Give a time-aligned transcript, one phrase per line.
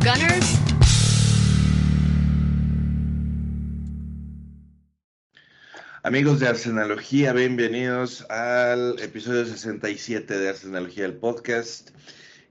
[0.00, 0.58] Gunners.
[6.02, 11.90] Amigos de Arsenalogía, bienvenidos al episodio 67 de Arsenalogía, el podcast.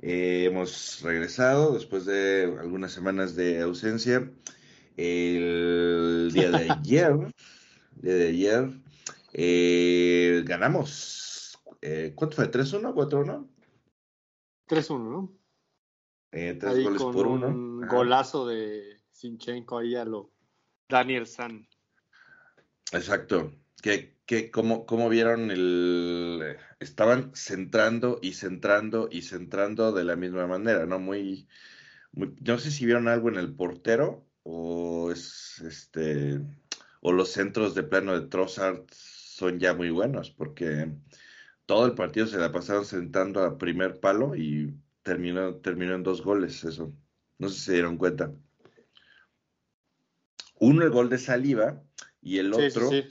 [0.02, 4.30] Eh, hemos regresado después de algunas semanas de ausencia.
[4.98, 7.34] El día de ayer,
[7.96, 8.70] día de ayer,
[9.34, 11.58] eh, ganamos.
[11.82, 12.52] Eh, ¿Cuánto fue?
[12.52, 12.94] ¿3-1?
[12.94, 13.48] ¿4-1?
[14.68, 15.47] 3-1, ¿no?
[16.40, 17.48] Eh, tres Ahí goles con por uno.
[17.48, 17.96] un Ajá.
[17.96, 20.32] golazo de Sinchenko ahí a lo
[20.88, 21.68] Daniel San.
[22.92, 23.52] Exacto.
[23.82, 26.58] ¿Qué, qué, cómo, cómo vieron el...
[26.80, 31.00] Estaban centrando y centrando y centrando de la misma manera, ¿no?
[31.00, 31.48] Muy,
[32.12, 32.36] muy...
[32.42, 36.40] No sé si vieron algo en el portero o es este...
[37.02, 40.92] O los centros de plano de Trossard son ya muy buenos porque
[41.66, 44.74] todo el partido se la pasaron sentando a primer palo y
[45.08, 46.92] terminó, terminó en dos goles eso.
[47.40, 48.34] No sé si se dieron cuenta.
[50.60, 51.82] Uno el gol de Saliva
[52.22, 53.04] y el Sí, sí, otro sí.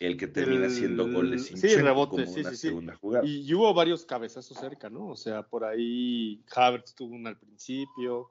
[0.00, 2.68] el que termina El- siendo gol de sí, Sinchenko rebote, como sí, una sí, sí.
[2.68, 3.24] segunda jugada.
[3.26, 5.06] Y, y hubo varios cabezazos cerca, ¿no?
[5.08, 8.30] O sea, por ahí Havertz tuvo uno al principio.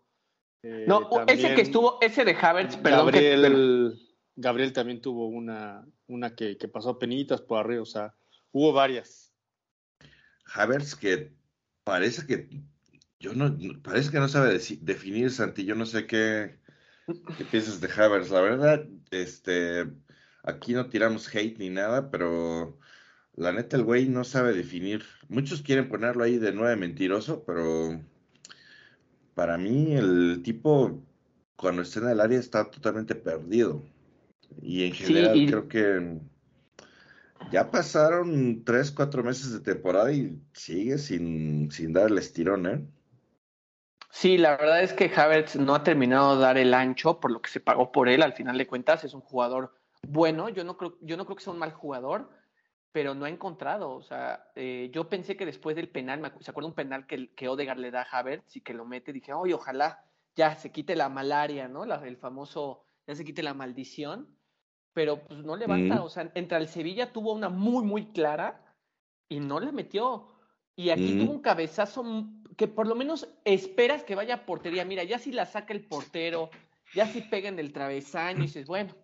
[0.64, 3.12] eh, No, ese que estuvo, ese de Havertz, perdón.
[3.12, 4.00] que- Gabriel,
[4.36, 8.14] Gabriel también tuvo una, una que, que pasó a penitas por arriba, o sea,
[8.52, 9.34] hubo varias.
[10.54, 11.34] Havertz que
[11.84, 12.50] parece que
[13.20, 16.60] yo no parece que no sabe definir Santi, yo no sé qué
[17.38, 19.88] qué piensas de Havertz, la verdad, este
[20.44, 22.80] aquí no tiramos hate ni nada, pero
[23.36, 25.06] la neta el güey no sabe definir.
[25.30, 28.02] Muchos quieren ponerlo ahí de nueve mentiroso, pero
[29.34, 31.04] para mí el tipo
[31.56, 33.84] cuando está en el área está totalmente perdido.
[34.62, 36.20] Y en Sí, general y- creo que
[37.52, 42.88] ya pasaron tres, cuatro meses de temporada y sigue sin, sin dar el estirón, ¿eh?
[44.18, 47.40] Sí, la verdad es que Havertz no ha terminado de dar el ancho por lo
[47.40, 48.24] que se pagó por él.
[48.24, 49.76] Al final de cuentas, es un jugador
[50.08, 50.50] bueno.
[50.50, 52.32] Yo no creo, yo no creo que sea un mal jugador,
[52.92, 53.92] pero no ha encontrado.
[53.92, 57.32] O sea, eh, yo pensé que después del penal, me ¿se acuerda un penal que,
[57.36, 59.14] que Odegaard le da a Havertz y que lo mete?
[59.14, 60.04] Dije, oye, ojalá
[60.36, 61.86] ya se quite la malaria, ¿no?
[61.86, 64.36] La- el famoso, ya se quite la maldición.
[64.94, 65.98] Pero pues no levanta.
[65.98, 66.02] Mm.
[66.02, 68.66] O sea, entre el Sevilla tuvo una muy, muy clara
[69.30, 70.37] y no la metió.
[70.78, 71.20] Y aquí Mm.
[71.26, 72.06] tuvo un cabezazo
[72.56, 74.86] que por lo menos esperas que vaya a portería.
[74.86, 76.50] Mira, ya si la saca el portero,
[76.94, 78.96] ya si pega en el travesaño, y dices, bueno,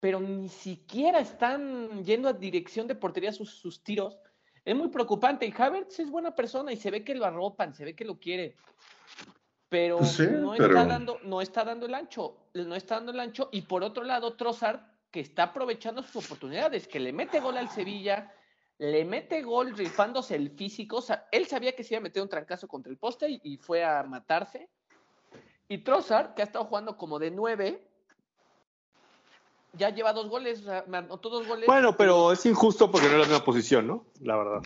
[0.00, 4.18] pero ni siquiera están yendo a dirección de portería sus, sus tiros.
[4.64, 5.46] Es muy preocupante.
[5.46, 8.18] Y Havertz es buena persona y se ve que lo arropan, se ve que lo
[8.18, 8.56] quiere.
[9.68, 12.48] Pero Pues sí, no, pero- Está dando, no está dando el ancho.
[12.54, 13.48] No está dando el ancho.
[13.52, 17.68] Y por otro lado, Trossard, que está aprovechando sus oportunidades, que le mete gol al
[17.70, 18.32] Sevilla,
[18.78, 20.96] le mete gol rifándose el físico.
[20.96, 23.40] O sea, él sabía que se iba a meter un trancazo contra el poste y,
[23.42, 24.68] y fue a matarse.
[25.68, 27.86] Y Trossard, que ha estado jugando como de nueve,
[29.72, 31.66] ya lleva dos goles, o sea, me anotó dos goles.
[31.66, 34.06] Bueno, pero es injusto porque no es la misma posición, ¿no?
[34.20, 34.62] La verdad.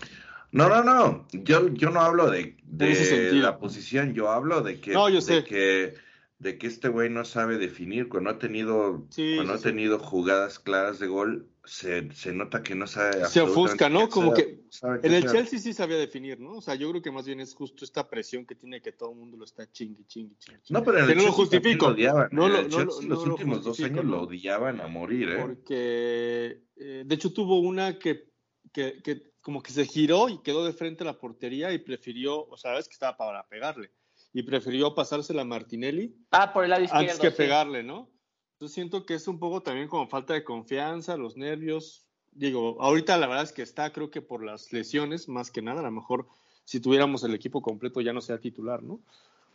[0.51, 1.27] No, no, no.
[1.33, 5.45] Yo, yo no hablo de, de la posición, yo hablo de que, No, yo de
[5.45, 5.95] que,
[6.39, 8.09] de que este güey no sabe definir.
[8.09, 9.69] Cuando ha tenido, Sí, cuando sí, ha sí.
[9.69, 14.09] tenido jugadas claras de gol, se, se nota que no sabe Se ofusca, ¿no?
[14.09, 14.65] Como que
[15.03, 15.31] En el hacer.
[15.41, 16.53] Chelsea sí sabía definir, ¿no?
[16.56, 19.11] O sea, yo creo que más bien es justo esta presión que tiene que todo
[19.11, 20.61] el mundo lo está chingui, chingui, chingui.
[20.71, 21.87] No, pero en el Que no lo Chelsea también justifico.
[21.89, 22.29] lo odiaban.
[22.33, 25.29] No En lo- no lo- no los lo últimos dos años lo odiaban a morir,
[25.31, 25.39] ¿eh?
[25.41, 28.29] Porque, eh, de hecho, tuvo una que,
[28.73, 32.47] que, que como que se giró y quedó de frente a la portería y prefirió,
[32.49, 33.91] o sea, es que estaba para pegarle,
[34.32, 37.05] y prefirió pasársela a Martinelli Ah, por el lado izquierdo.
[37.12, 37.37] antes que sí.
[37.37, 38.11] pegarle, ¿no?
[38.60, 42.05] Yo siento que es un poco también como falta de confianza, los nervios.
[42.32, 45.81] Digo, ahorita la verdad es que está, creo que por las lesiones, más que nada,
[45.81, 46.26] a lo mejor
[46.64, 49.00] si tuviéramos el equipo completo ya no sea titular, ¿no?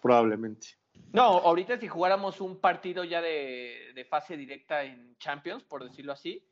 [0.01, 0.69] Probablemente.
[1.11, 6.13] No, ahorita si jugáramos un partido ya de, de fase directa en Champions, por decirlo
[6.13, 6.43] así,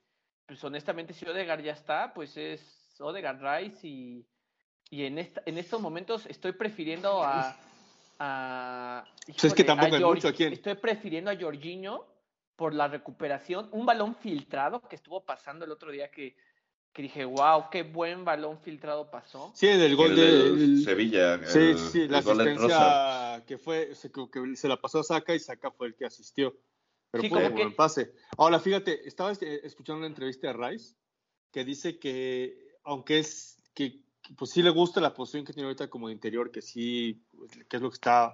[0.45, 4.25] pues honestamente si Odegaard ya está, pues es Odegaard Rice y,
[4.89, 7.55] y en, esta, en estos momentos estoy prefiriendo a...
[8.19, 12.10] a Pues es que híjole, tampoco a hay mucho aquí en- Estoy prefiriendo a Jorginho
[12.61, 16.35] por la recuperación, un balón filtrado que estuvo pasando el otro día que
[16.93, 19.51] que dije, wow, qué buen balón filtrado pasó.
[19.55, 21.39] Sí, del gol El de del el- Sevilla.
[21.43, 25.03] Sí, el- sí, la gol de asistencia que fue, se, que se la pasó a
[25.03, 26.55] Saka y Saka fue el que asistió.
[27.09, 28.13] Pero Sí, fue un buen pase.
[28.37, 30.95] Ahora, fíjate, estaba este, escuchando una entrevista de Rice
[31.51, 34.03] que dice que, aunque es que
[34.37, 37.25] pues sí le gusta la posición que tiene ahorita como de interior, que sí,
[37.67, 38.33] que es lo que está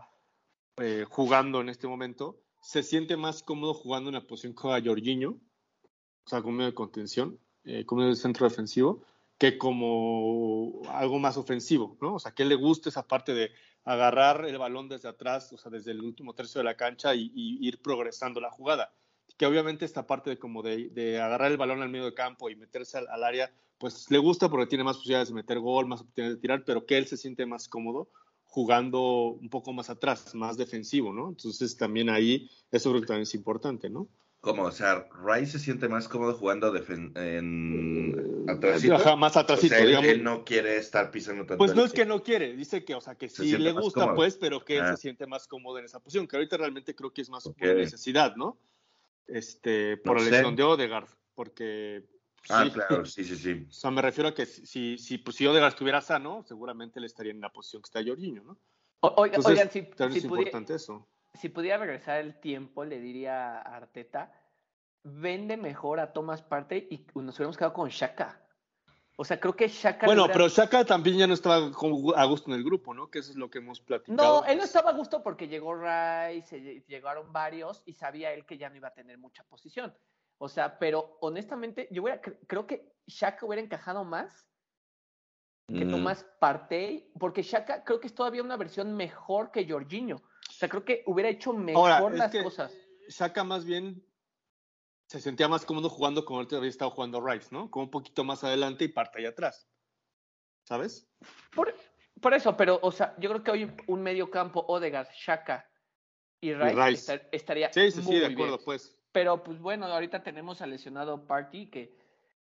[0.77, 4.81] eh, jugando en este momento, se siente más cómodo jugando en la posición que juega
[4.83, 9.04] Jorginho, o sea, como medio de contención, eh, como medio de centro defensivo,
[9.38, 12.15] que como algo más ofensivo, ¿no?
[12.15, 13.51] O sea, que le gusta esa parte de
[13.83, 17.31] agarrar el balón desde atrás, o sea, desde el último tercio de la cancha y,
[17.33, 18.94] ir progresando la jugada.
[19.38, 22.50] Que obviamente esta parte de como de, de agarrar el balón al medio de campo
[22.50, 25.86] y meterse al, al área, pues le gusta porque tiene más posibilidades de meter gol,
[25.86, 28.10] más oportunidades de tirar, pero que él se siente más cómodo
[28.57, 31.30] jugando un poco más atrás, más defensivo, ¿no?
[31.30, 34.07] Entonces también ahí eso creo que también es importante, ¿no?
[34.42, 34.63] ¿Cómo?
[34.63, 38.95] O sea, Rice se siente más cómodo jugando defen- en atrásito.
[38.95, 40.07] Ajá, más O atrásito, sea, digamos.
[40.09, 41.59] él no quiere estar pisando tanto.
[41.59, 44.15] Pues no es que no quiere, dice que, o sea, que Se sí le gusta,
[44.15, 44.95] pues, pero que él Ah.
[44.95, 47.57] se siente más cómodo en esa posición, que ahorita realmente creo que es más Ok.
[47.60, 48.57] por necesidad, ¿no?
[49.27, 52.06] Este, por No la lesión de Odegaard, porque
[52.50, 53.66] Ah, sí, claro, sí, sí, sí.
[53.69, 57.00] o sea, me refiero a que si, si, si, pues, si Odegaard estuviera sano, seguramente
[57.00, 58.57] él estaría en la posición que está Jorginho, ¿no?
[59.01, 59.81] O- oiga- Entonces, oigan, si,
[60.13, 61.07] si es pudi- importante eso.
[61.34, 64.31] si pudiera regresar el tiempo, le diría a Arteta,
[65.04, 68.42] vende mejor a Thomas Partey y nos hubiéramos quedado con Shaka.
[69.18, 70.06] O sea, creo que Shaka...
[70.07, 73.10] le Bueno, pero Shaka también ya no estaba a gusto en el grupo, ¿no?
[73.10, 74.42] Que eso es lo que hemos platicado.
[74.42, 78.45] No, él no estaba a gusto porque llegó Rice, eh, llegaron varios y sabía él
[78.45, 79.94] que ya no iba a tener mucha posición.
[80.39, 84.45] O sea, pero honestamente, yo hubiera, creo que Shaka hubiera encajado más
[85.68, 85.89] que Mm.
[85.92, 90.16] Tomás Partey, porque Shaka creo que es todavía una versión mejor que Jorginho.
[90.18, 92.74] O sea, creo que hubiera hecho mejor Ahora, es las que cosas.
[93.10, 94.04] Shaka más bien
[95.10, 97.69] se sentía más cómodo jugando como él había estado jugando Rice, ¿no?
[97.72, 99.69] Como un poquito más adelante y parte allá atrás.
[100.66, 101.10] ¿Sabes?
[101.56, 101.74] Por,
[102.22, 105.69] por eso, pero, o sea, yo creo que hoy un medio campo, Odegaard, Shaka
[106.42, 107.01] y Rice, Rice.
[107.13, 108.66] estar- estaría Sí, sí, sí, de acuerdo, bien.
[108.66, 108.96] pues.
[109.12, 111.92] Pero pues bueno, ahorita tenemos al lesionado Party que,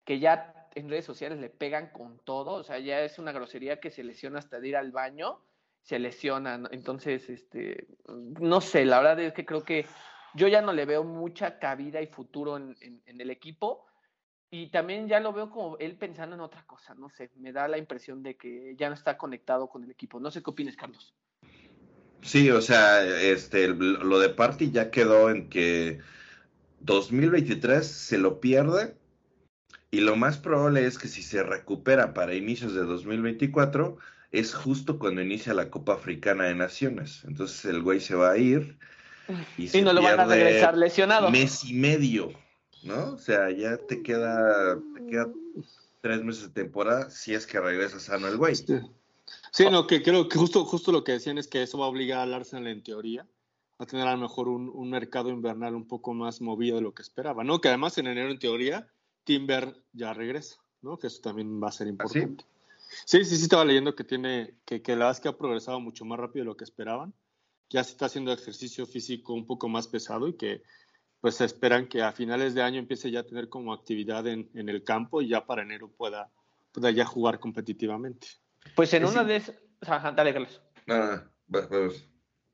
[0.05, 3.79] que ya en redes sociales le pegan con todo, o sea, ya es una grosería
[3.79, 5.39] que se lesiona hasta de ir al baño,
[5.81, 9.85] se lesiona, entonces, este, no sé, la verdad es que creo que
[10.35, 13.87] yo ya no le veo mucha cabida y futuro en, en- en el equipo
[14.51, 17.67] y también ya lo veo como él pensando en otra cosa, no sé, me da
[17.67, 20.75] la impresión de que ya no está conectado con el equipo, no sé qué opinas,
[20.75, 21.15] Carlos.
[22.21, 25.99] Sí, o sea, este, lo de Party ya quedó en que
[26.81, 28.95] 2023 se lo pierde
[29.91, 33.97] y lo más probable es que si se recupera para inicios de 2024
[34.31, 37.23] es justo cuando inicia la Copa Africana de Naciones.
[37.27, 38.77] Entonces el güey se va a ir
[39.57, 41.31] y, Y se no lo van a regresar lesionado.
[41.31, 42.31] mes y medio,
[42.83, 43.13] ¿no?
[43.13, 45.29] O sea, ya te queda, te queda
[46.01, 48.55] tres meses de temporada si es que regresa sano el güey.
[48.55, 48.79] Sí,
[49.51, 51.89] Sí, no, que creo que justo, justo lo que decían es que eso va a
[51.89, 53.25] obligar al Arsenal en teoría
[53.79, 56.93] a tener a lo mejor un, un mercado invernal un poco más movido de lo
[56.93, 57.59] que esperaba, ¿no?
[57.61, 58.87] Que además en enero en teoría
[59.23, 60.99] Timber ya regresa, ¿no?
[60.99, 62.45] Que eso también va a ser importante.
[63.05, 65.79] Sí, sí, sí, estaba leyendo que tiene, que, que la verdad es que ha progresado
[65.79, 67.13] mucho más rápido de lo que esperaban.
[67.69, 70.63] Ya se está haciendo ejercicio físico un poco más pesado y que
[71.21, 74.49] pues se esperan que a finales de año empiece ya a tener como actividad en,
[74.55, 76.31] en el campo y ya para enero pueda,
[76.71, 78.27] pueda ya jugar competitivamente.
[78.75, 79.55] Pues en Es una in- de esas,
[80.15, 80.61] dale, Carlos.
[80.89, 82.08] Va- vamos.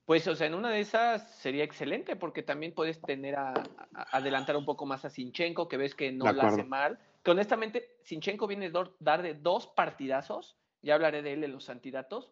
[0.06, 4.18] Pues, o sea, en una de esas sería excelente porque también puedes tener a, a-
[4.18, 7.00] adelantar un poco más a Sinchenko, que ves que no la hace mal.
[7.24, 11.70] Que honestamente, Sinchenko viene a dar de dos partidazos, ya hablaré de él en los
[11.72, 12.30] antidatos,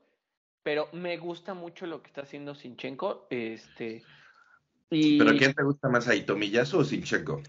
[0.61, 3.25] pero me gusta mucho lo que está haciendo Sinchenko.
[3.31, 4.03] Este,
[4.91, 7.41] y ¿Pero quién te gusta más ahí, Tomillazo o Sinchenko?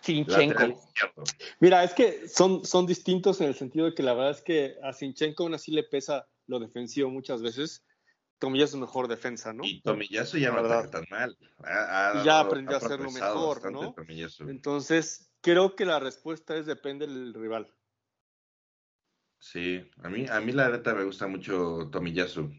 [0.00, 0.80] Sinchenko.
[1.60, 4.76] Mira, es que son, son distintos en el sentido de que la verdad es que
[4.82, 7.84] a Sinchenko aún así le pesa lo defensivo muchas veces.
[8.38, 9.64] Tomilla es mejor defensa, ¿no?
[9.64, 11.36] Y Tomillazo ya no ataca tan mal.
[11.64, 13.92] Ha- ya ha aprendió a hacerlo mejor, ¿no?
[13.92, 14.48] Tomillazo.
[14.48, 17.72] Entonces, creo que la respuesta es depende del rival.
[19.40, 22.50] Sí, a mí, a mí la neta me gusta mucho Tomillazo.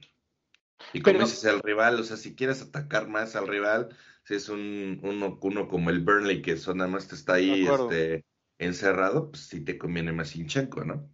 [0.93, 3.89] Y como Pero- dices, el rival, o sea, si quieres atacar más al rival,
[4.24, 7.67] si es un uno, uno como el Burnley que son nada más te está ahí
[7.67, 8.24] este,
[8.57, 11.09] encerrado, pues sí te conviene más Sinchenko, ¿no?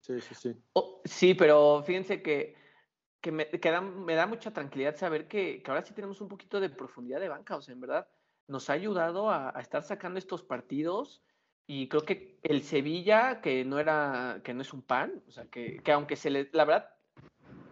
[0.00, 0.54] Sí, sí, sí.
[0.74, 2.54] Oh, sí, pero fíjense que,
[3.26, 6.28] que, me, que da, me da mucha tranquilidad saber que, que ahora sí tenemos un
[6.28, 7.56] poquito de profundidad de banca.
[7.56, 8.06] O sea, en verdad,
[8.46, 11.22] nos ha ayudado a, a estar sacando estos partidos.
[11.66, 15.46] Y creo que el Sevilla, que no era, que no es un pan, o sea,
[15.46, 16.88] que, que aunque se le, la verdad,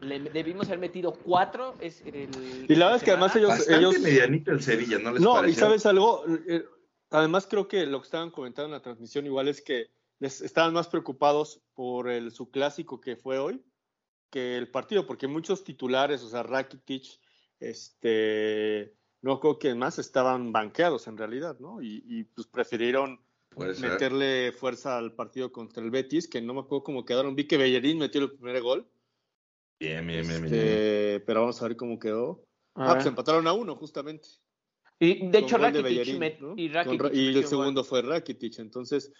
[0.01, 1.77] le debimos haber metido cuatro.
[1.79, 5.13] Es el, Y la verdad es que además ellos- Bastante ellos- medianito el Sevilla, ¿no
[5.13, 5.61] les No, y pareció?
[5.67, 6.65] sabes algo, Eh,
[7.11, 9.87] además creo que lo que estaban comentando en la transmisión igual es que
[10.19, 13.63] les estaban más preocupados por el, su clásico que fue hoy
[14.35, 17.21] que el partido, porque muchos titulares, o sea, Rakitic,
[17.61, 21.81] este, no creo que más estaban banqueados en realidad, ¿no?
[21.81, 23.21] Y, y pues prefirieron
[23.57, 27.37] meterle fuerza al partido contra el Betis, que no me acuerdo cómo quedaron.
[27.37, 28.91] Vi que Bellerín metió el primer gol,
[29.79, 30.55] Bien, bien, bien, bien.
[30.55, 32.45] este, pero vamos a ver cómo quedó.
[32.75, 32.95] A Ah, ver.
[32.97, 34.29] pues empataron a uno, justamente.
[34.99, 36.55] Y de hecho, de Rakitic Bellerín, met- ¿no?
[36.57, 37.89] y Rakitic Ra- y el un segundo gol.
[37.89, 38.59] fue Rakitic.
[38.59, 39.13] Entonces,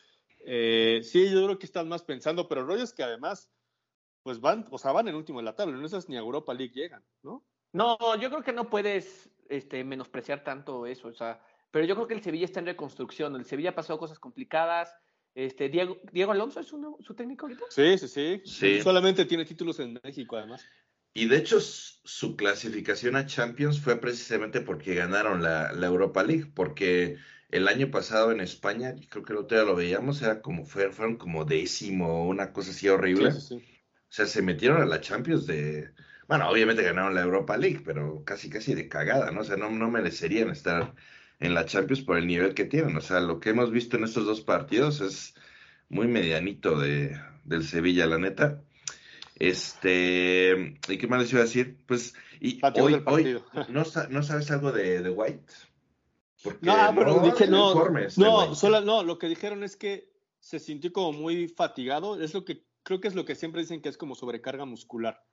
[0.45, 3.51] eh, sí, yo creo que están más pensando, pero es que además,
[4.25, 6.53] pues van, o sea, van en último de la tabla, no esas ni a Europa
[6.55, 7.47] League llegan, ¿no?
[7.73, 11.41] No, yo creo que no puedes este, menospreciar tanto eso, o sea,
[11.71, 14.95] pero yo creo que el Sevilla está en reconstrucción, el Sevilla ha pasado cosas complicadas,
[15.35, 17.65] este, Diego, Diego Alonso es uno- su técnico ahorita.
[17.69, 18.81] Sí, sí, sí, Sí.
[18.81, 20.65] Solamente tiene títulos en México, además.
[21.13, 26.47] Y de hecho, su clasificación a Champions fue precisamente porque ganaron la, la Europa League,
[26.55, 27.19] porque
[27.51, 30.91] el año pasado en España, creo que el otro día lo veíamos, era como fue-
[30.91, 33.31] fueron como décimo, una cosa así horrible.
[33.33, 33.74] Sí, sí, sí.
[34.15, 35.91] O sea, se metieron a la Champions de,
[36.29, 39.41] bueno, obviamente ganaron la Europa League, pero casi casi de cagada, ¿no?
[39.41, 40.95] O sea, no, no merecerían estar
[41.41, 42.97] en la Champions por el nivel que tienen.
[42.97, 45.35] O sea, lo que hemos visto en estos dos partidos es
[45.89, 48.63] muy medianito de, del Sevilla, la neta.
[49.35, 51.77] Este, ¿y qué más les iba a decir?
[51.85, 55.53] Pues, y hoy, hoy, ¿no, no sabes algo de, de White?
[56.41, 58.55] Porque No, pero dije, no, de no, White.
[58.55, 62.63] sola- no, lo que dijeron es que se sintió como muy fatigado, es lo que,
[62.85, 65.25] creo que es lo que siempre dicen que es como sobrecarga muscular.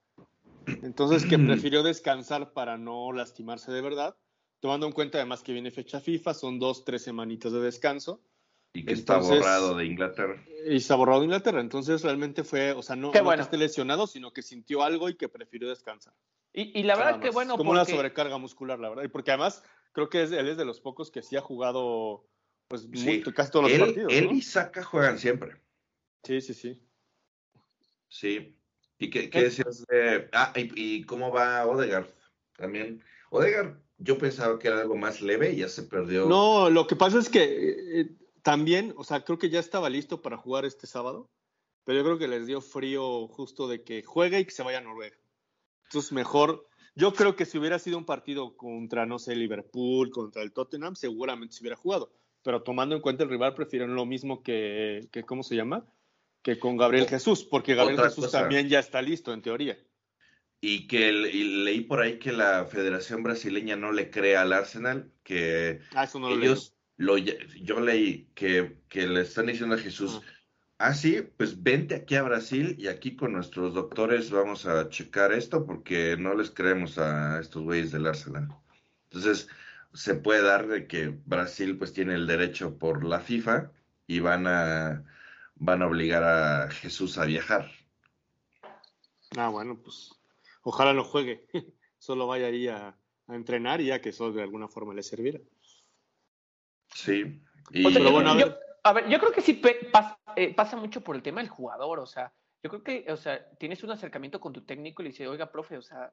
[0.81, 4.15] Entonces que prefirió descansar para no lastimarse de verdad,
[4.59, 8.21] tomando en cuenta además que viene fecha FIFA, son dos, tres semanitas de descanso,
[8.73, 10.43] Y que está borrado de Inglaterra.
[10.67, 14.07] y ha borrado de Inglaterra, entonces realmente fue, o sea, no, no que esté lesionado,
[14.07, 16.13] sino que sintió algo y que prefirió descansar.
[16.53, 19.63] Y, y la verdad que bueno, como una sobrecarga muscular, la verdad, y porque además
[19.93, 22.25] creo que es, él es de los pocos que sí ha jugado
[22.67, 23.05] pues Sí.
[23.05, 24.13] muy- casi todos los Él, partidos.
[24.13, 24.31] él ¿no?
[24.31, 25.57] y Saka juegan siempre.
[26.23, 26.79] Sí, sí, sí.
[28.11, 28.55] Sí.
[28.99, 30.29] ¿Y qué, qué decías de...
[30.33, 32.07] Ah, y, y cómo va Odegaard?
[32.55, 33.01] También.
[33.31, 36.27] Odegaard, yo pensaba que era algo más leve y ya se perdió.
[36.27, 38.09] No, lo que pasa es que eh, eh,
[38.43, 41.31] también, o sea, creo que ya estaba listo para jugar este sábado,
[41.85, 44.79] pero yo creo que les dio frío justo de que juegue y que se vaya
[44.79, 45.17] a Noruega.
[45.85, 50.43] Entonces, mejor, yo creo que si hubiera sido un partido contra, no sé, Liverpool, contra
[50.43, 52.11] el Tottenham, seguramente se hubiera jugado.
[52.43, 55.85] Pero tomando en cuenta el rival, prefieren lo mismo que, que ¿cómo se llama?
[56.41, 58.39] Que con Gabriel Jesús, porque Gabriel otra Jesús cosa.
[58.41, 59.77] también ya está listo, en teoría.
[60.59, 65.11] Y que y leí por ahí que la Federación Brasileña no le cree al Arsenal,
[65.23, 69.79] que Ah, eso no lo ellos, lo, yo leí que, que le están diciendo a
[69.79, 70.21] Jesús,
[70.77, 75.31] ah, sí, pues vente aquí a Brasil y aquí con nuestros doctores vamos a checar
[75.31, 78.49] esto porque no les creemos a estos güeyes del Arsenal.
[79.09, 79.47] Entonces,
[79.93, 83.71] se puede dar de que Brasil pues tiene el derecho por la FIFA
[84.07, 85.03] y van a,
[85.63, 87.69] van a obligar a Jesús a viajar.
[89.37, 90.11] Ah, bueno, pues
[90.63, 91.47] ojalá no juegue.
[91.99, 95.39] Solo vaya ahí a, a entrenar y ya que eso de alguna forma le servirá.
[96.93, 97.41] Sí.
[97.71, 98.59] Y, O sea, Pero yo, bueno, a yo- ver.
[98.83, 101.49] a ver, yo creo que sí pe- pas- eh, pasa mucho por el tema del
[101.49, 105.05] jugador, o sea, yo creo que, o sea, tienes un acercamiento con tu técnico y
[105.05, 106.11] le dices, oiga, profe, o sea,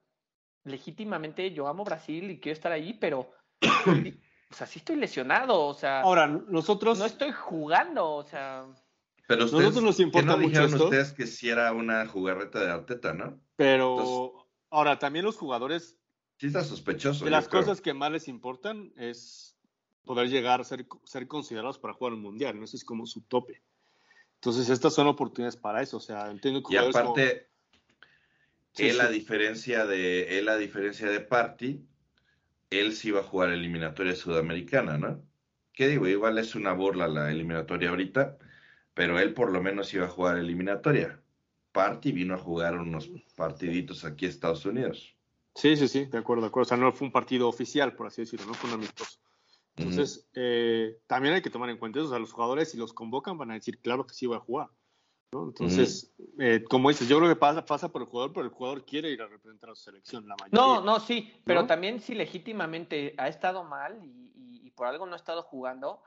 [0.64, 3.32] legítimamente yo amo Brasil y quiero estar ahí, pero,
[4.50, 8.66] o sea, sí estoy lesionado, o sea, Ahora, nosotros, no estoy jugando, o sea,
[9.28, 10.84] pero ustedes, nosotros nos ¿qué importa no mucho esto?
[10.84, 13.40] ustedes que si era una jugarreta de Arteta, ¿no?
[13.54, 15.96] pero Entonces- ahora también los jugadores,
[16.38, 17.24] Sí está sospechoso.
[17.24, 17.60] de las creo.
[17.62, 19.56] cosas que más les importan es
[20.04, 22.64] poder llegar a ser, ser considerados para jugar un mundial, ¿no?
[22.64, 23.62] Ese es como su tope.
[24.36, 27.48] Entonces, estas son oportunidades para eso, o sea, entiendo que Y como- aparte,
[28.72, 29.00] Sí, él sí.
[29.00, 31.84] a diferencia de él a diferencia de Party,
[32.70, 35.20] él sí va a jugar eliminatoria sudamericana, ¿no?
[35.72, 36.06] ¿Qué digo?
[36.06, 38.38] Igual es una burla la eliminatoria ahorita,
[38.98, 41.22] pero él por lo menos iba a jugar eliminatoria.
[41.70, 45.14] Party vino a jugar unos partiditos aquí a Estados Unidos.
[45.54, 46.64] Sí, sí, sí, de acuerdo, de acuerdo.
[46.64, 49.20] O sea, no fue un partido oficial, por así decirlo, no fue un amistoso.
[49.76, 52.08] Entonces, eh, también hay que tomar en cuenta eso.
[52.08, 54.40] O sea, los jugadores, si los convocan, van a decir, claro que sí voy a
[54.40, 54.68] jugar.
[55.30, 55.44] ¿no?
[55.44, 58.84] Entonces, eh, como dices, yo creo que pasa, pasa por el jugador, pero el jugador
[58.84, 60.60] quiere ir a representar a su selección, la mayoría.
[60.60, 61.66] no, no, sí, pero ¿No?
[61.68, 64.28] también si legítimamente ha estado mal y,
[64.68, 66.02] y- por algo no ha estado jugando,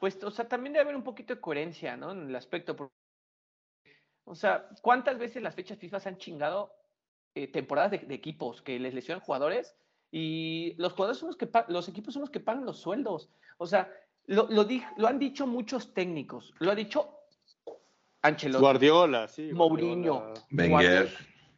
[0.00, 2.12] pues, o sea, también debe haber un poquito de coherencia, ¿no?
[2.12, 2.76] En el aspecto,
[4.24, 6.74] o sea, ¿cuántas veces las fechas FIFA se han chingado
[7.34, 9.74] eh, temporadas de, de equipos que les lesionan jugadores
[10.10, 13.30] y los jugadores son los que los equipos son los que pagan los sueldos.
[13.56, 13.90] O sea,
[14.26, 17.18] lo, lo, di- lo han dicho muchos técnicos, lo ha dicho
[18.20, 19.50] Ancelotti, Guardiola, sí.
[19.52, 20.34] Mourinho.
[20.52, 21.10] Wenger.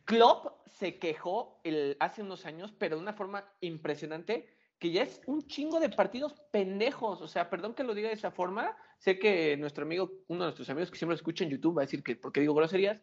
[0.05, 5.21] Klopp se quejó el, hace unos años, pero de una forma impresionante, que ya es
[5.26, 7.21] un chingo de partidos pendejos.
[7.21, 8.76] O sea, perdón que lo diga de esa forma.
[8.99, 11.87] Sé que nuestro amigo, uno de nuestros amigos que siempre escucha en YouTube va a
[11.87, 13.02] decir que porque digo groserías,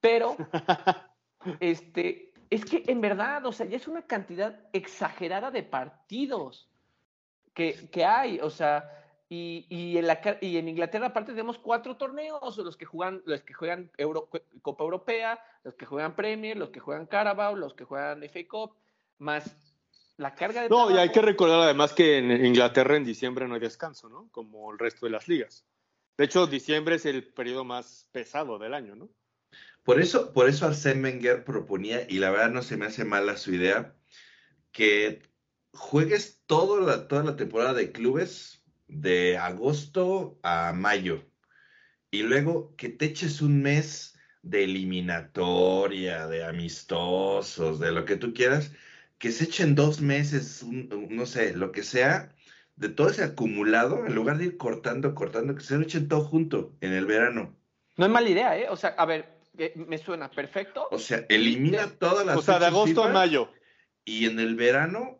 [0.00, 0.36] pero
[1.60, 6.68] este, es que en verdad, o sea, ya es una cantidad exagerada de partidos
[7.54, 8.40] que, que hay.
[8.40, 8.90] O sea,
[9.28, 13.42] y, y, en la, y en Inglaterra aparte tenemos cuatro torneos, los que juegan, los
[13.42, 14.30] que juegan Euro,
[14.62, 18.74] Copa Europea, los que juegan Premier, los que juegan Carabao, los que juegan FA Cup,
[19.18, 19.67] más
[20.18, 20.68] la carga de...
[20.68, 20.96] No, trabajo.
[20.96, 24.28] y hay que recordar además que en Inglaterra en diciembre no hay descanso, ¿no?
[24.30, 25.64] Como el resto de las ligas.
[26.18, 29.08] De hecho, diciembre es el periodo más pesado del año, ¿no?
[29.84, 33.36] Por eso, por eso Arsène Wenger proponía, y la verdad no se me hace mala
[33.36, 33.94] su idea,
[34.72, 35.22] que
[35.72, 41.24] juegues toda la, toda la temporada de clubes de agosto a mayo.
[42.10, 48.34] Y luego que te eches un mes de eliminatoria, de amistosos, de lo que tú
[48.34, 48.72] quieras,
[49.18, 52.34] que se echen dos meses, un, no sé, lo que sea,
[52.76, 56.22] de todo ese acumulado, en lugar de ir cortando, cortando, que se lo echen todo
[56.22, 57.56] junto en el verano.
[57.96, 58.68] No es mala idea, ¿eh?
[58.70, 59.40] O sea, a ver,
[59.74, 60.86] me suena perfecto.
[60.90, 63.50] O sea, elimina todas las O sea, de agosto a mayo.
[64.04, 65.18] Y en el verano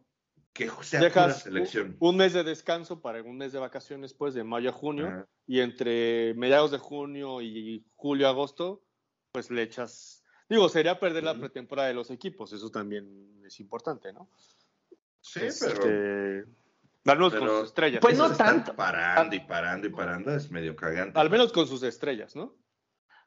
[0.53, 1.97] que sea Dejas selección.
[2.01, 5.61] Un, mes de descanso para un mes de vacaciones pues de mayo a junio y
[5.61, 8.83] entre mediados de junio y julio agosto
[9.31, 14.13] pues le echas digo sería perder la pretemporada de los equipos eso también es importante
[14.13, 14.29] no
[15.21, 16.47] sí este, pero
[17.05, 20.75] darnos pero, con sus estrellas pues no tanto parando y parando y parando es medio
[20.77, 22.55] cagante al menos con sus estrellas no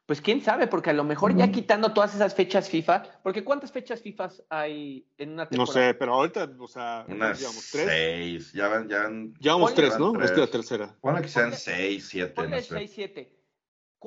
[0.06, 3.70] pues quién sabe, porque a lo mejor ya quitando todas esas fechas FIFA, porque ¿cuántas
[3.70, 5.80] fechas FIFA hay en una temporada?
[5.80, 7.86] No sé, pero ahorita, o sea, unas llevamos tres.
[7.86, 10.12] Seis, ya van, ya van, Llevamos tres, ¿no?
[10.20, 10.96] Esta es la tercera.
[11.00, 12.78] Ponle que sean seis, siete, Ponle no sé.
[12.78, 13.32] seis, siete.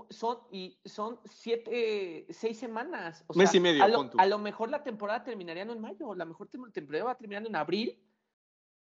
[0.09, 3.23] Son, y son siete, seis semanas.
[3.27, 6.11] O Mes sea, y medio, a lo, a mejor la temporada terminaría no en mayo,
[6.11, 7.99] a lo mejor la temporada va terminando en abril.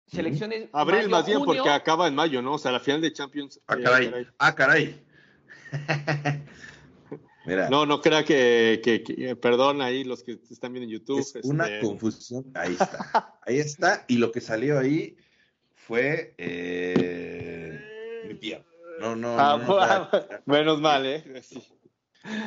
[0.07, 0.69] Selecciones.
[0.71, 1.63] Abril mayo, más bien junio.
[1.63, 2.53] porque acaba en mayo, ¿no?
[2.53, 3.59] O sea, la final de Champions.
[3.67, 5.05] Ah, eh, caray, ah, caray.
[7.45, 11.19] Mira, No, no crea que, que, que- perdón ahí los que están viendo en YouTube.
[11.19, 12.45] es una este, confusión.
[12.53, 14.05] Ahí está, ahí está.
[14.07, 15.15] Y lo que salió ahí
[15.73, 18.65] fue eh, mi tía.
[18.99, 21.41] No, no, Ah, no, menos mal, ¿eh?
[21.43, 21.63] Sí.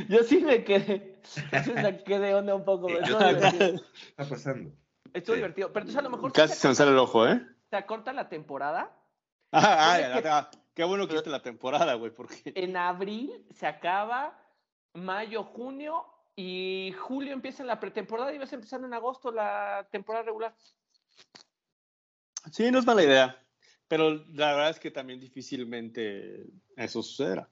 [0.09, 2.89] Yo sí me quedé, sí me saqué de onda un poco.
[2.89, 3.39] Yo divertido.
[3.41, 3.79] también.
[3.79, 4.71] ¿Qué está pasando?
[5.13, 5.39] Estuvo Sí.
[5.41, 5.69] divertido.
[5.73, 7.41] Pero entonces a lo mejor Casi se me sale el ojo, ¿eh?
[7.71, 8.97] se acorta la temporada.
[9.53, 13.67] Ah, ah, que- ah, qué bueno que viste la temporada, güey, porque En abril se
[13.67, 14.39] acaba,
[14.95, 16.05] mayo, junio
[16.37, 20.55] y julio empieza la pretemporada y vas empezando en agosto la temporada regular.
[22.53, 23.37] sí, no es mala idea.
[23.91, 27.51] Pero la verdad es que también difícilmente eso sucederá.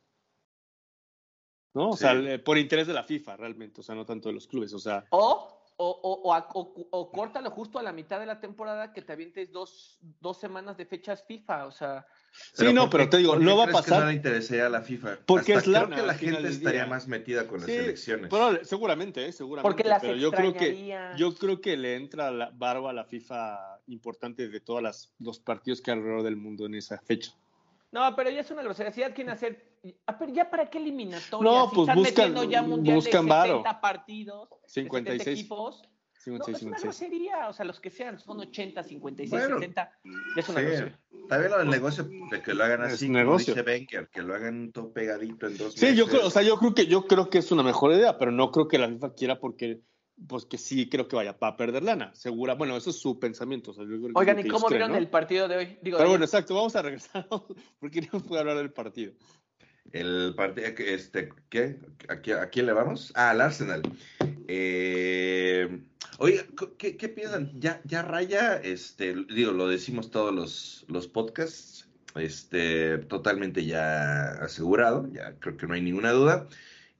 [1.74, 1.90] ¿No?
[1.90, 1.98] O Sí.
[2.02, 4.72] sea, le- por interés de la FIFA, realmente, o sea, no tanto de los clubes,
[4.72, 8.26] o sea, O, o, o, o, a- o- o córtalo justo a la mitad de
[8.26, 11.66] la temporada que te avientes dos, dos semanas de fechas FIFA.
[11.66, 12.04] O sea,
[12.52, 14.00] Sí, no, ¿por pero qué- te digo, no va a pasar?
[14.00, 15.18] no le interesaría a la FIFA.
[15.24, 18.28] Porque Hasta es creo que la gente estaría más metida con las elecciones.
[18.28, 19.32] pero seguramente, ¿eh?
[19.32, 19.68] seguramente.
[19.68, 23.04] porque las pero yo creo que yo creo que le entra la barba a la
[23.04, 27.32] FIFA importante de todos las, los partidos que hay alrededor del mundo en esa fecha.
[27.92, 28.92] No, pero ya es una grosería.
[28.92, 29.67] Si ya quieren hacer.
[30.06, 31.50] Ah, pero ya para qué eliminatoria.
[31.50, 33.52] No, si pues están buscan- metiendo ya mundial buscan de varo.
[33.58, 35.38] 70 partidos, de 70 56.
[35.40, 35.82] equipos.
[36.26, 36.82] No, 56, es una 56.
[37.10, 37.48] grosería.
[37.48, 39.92] O sea, los que sean, son 80, 56, Bueno, 70.
[40.04, 41.00] Ya es una Sí, grosería.
[41.28, 43.54] También lo del negocio de que lo hagan Es así, como negocio.
[43.54, 46.10] dice Wenger, que lo hagan todo pegadito en dos Sí, yo meses.
[46.18, 48.50] creo, o sea, yo creo que yo creo que es una mejor idea, pero no
[48.50, 49.80] creo que la FIFA quiera porque
[50.26, 52.54] pues que sí creo que vaya para perder lana, segura.
[52.54, 53.70] Bueno, eso es su pensamiento.
[53.70, 54.98] o sea, yo es Oigan, ¿y cómo creen, vieron ¿no?
[54.98, 55.78] el partido de hoy?
[55.80, 57.28] Digo, Pero de- bueno, exacto, vamos a regresar
[57.78, 59.12] porque no puedo hablar del partido.
[59.92, 61.78] El partido, este, ¿qué?
[62.08, 63.12] ¿A, a quién le vamos?
[63.14, 63.82] Ah, al Arsenal.
[64.46, 65.82] Eh,
[66.18, 66.44] oiga,
[66.78, 67.52] ¿qué, qué piensan?
[67.60, 75.08] Ya, ya raya, este, digo, lo decimos todos los, los podcasts, este, totalmente ya asegurado,
[75.12, 76.48] ya creo que no hay ninguna duda.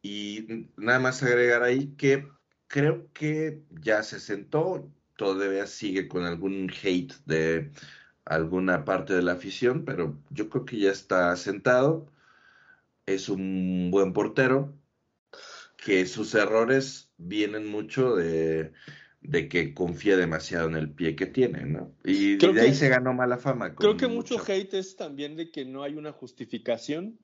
[0.03, 2.29] Y nada más agregar ahí que
[2.69, 7.73] creo que ya se sentó, todavía sigue con algún hate de
[8.25, 12.07] alguna parte de la afición, pero yo creo que ya está sentado.
[13.09, 14.75] Es un buen portero,
[15.77, 18.73] que sus errores vienen mucho de,
[19.23, 21.95] de que confía demasiado en el pie que tiene, ¿no?
[22.05, 23.75] Y Creo de ahí que- se ganó mala fama.
[23.75, 27.19] Creo que mucho hate es también de que no hay una justificación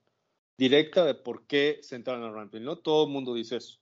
[0.57, 2.77] directa de por qué sentaron a Ramsdale, ¿no?
[2.79, 3.81] Todo el mundo dice eso.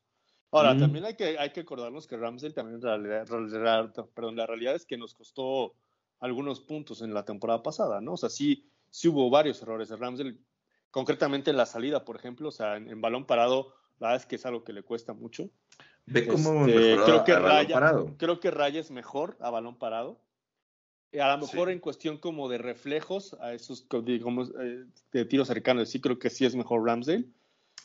[0.51, 0.79] Ahora, Mm.
[0.79, 4.87] también hay que, hay que acordarnos que Ramsdale también, realidad, realidad- perdón, la realidad es
[4.87, 5.75] que nos costó
[6.19, 8.15] algunos puntos en la temporada pasada, ¿no?
[8.15, 10.37] O sea, sí, sí hubo varios errores de Ramsdale,
[10.93, 14.27] concretamente en la salida, por ejemplo, o sea, en, en balón parado, la verdad es
[14.27, 15.51] que es algo que le cuesta mucho.
[16.07, 18.15] Ve cómo Este, mejoró creo que a Raya, parado.
[18.19, 20.21] creo que Raya es mejor a balón parado.
[21.21, 25.91] A lo mejor en cuestión como de reflejos a esos digamos, eh, de tiros cercanos,
[25.91, 27.27] sí creo que sí es mejor Ramsdale.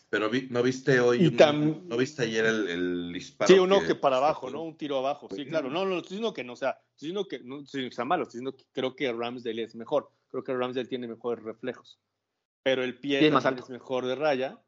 [0.10, 3.54] Pero ¿no viste hoy, no viste ayer el, el, disparo?
[3.54, 4.63] Sí, uno que, para abajo, ¿no?
[4.63, 5.70] Un tiro abajo, sí, claro.
[5.70, 8.24] No, no, estoy diciendo que no, o sea, estoy diciendo que no estoy está malo,
[8.24, 10.10] estoy diciendo que creo que Ramsdale es mejor.
[10.30, 12.00] Creo que Ramsdale tiene mejores reflejos.
[12.67, 14.62] Pero el pie es, es mejor de raya.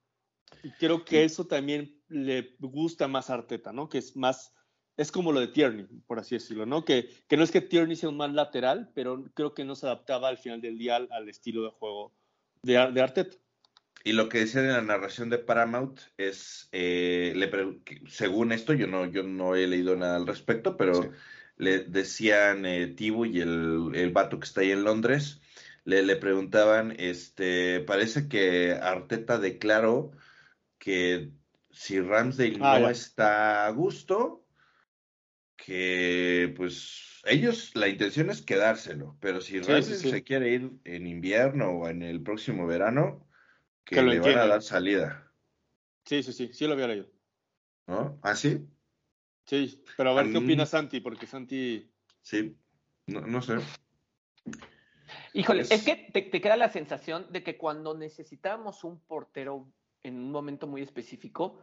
[0.64, 3.90] Y creo que eso también le gusta más a Arteta, ¿no?
[3.90, 4.54] Que es más,
[4.96, 6.86] es como lo de Tierney, por así decirlo, ¿no?
[6.86, 9.86] Que, que no es que Tierney sea un mal lateral, pero creo que no se
[9.86, 12.16] adaptaba al final del día al, estilo de juego
[12.64, 13.36] de, de Arteta.
[14.06, 17.36] Y lo que decían en la narración de Paramount es, eh,
[18.08, 21.12] según esto, yo no, yo no he leído nada al respecto, pero
[21.58, 25.42] le decían eh, Tibu y el, el vato que está ahí en Londres,
[25.90, 30.12] le, le preguntaban, este, parece que Arteta declaró
[30.78, 31.32] que
[31.72, 34.46] si Ramsdale ah, no está a gusto,
[35.56, 41.72] que pues ellos, la intención es quedárselo, pero si Ramsdale se quiere ir en invierno
[41.72, 43.28] o en el próximo verano,
[43.84, 45.32] que, le van a dar salida.
[46.06, 47.08] Sí, sí, sí, sí lo había leído.
[47.88, 48.20] ¿No?
[48.22, 48.68] ¿Ah, sí?
[49.46, 51.90] Sí, pero a ver qué opina Santi, porque Santi...
[52.22, 52.56] Sí,
[53.08, 53.56] no, sé.
[55.34, 59.68] Híjole, es, que te, queda la sensación de que cuando necesitábamos un portero
[60.04, 61.60] en un momento muy específico,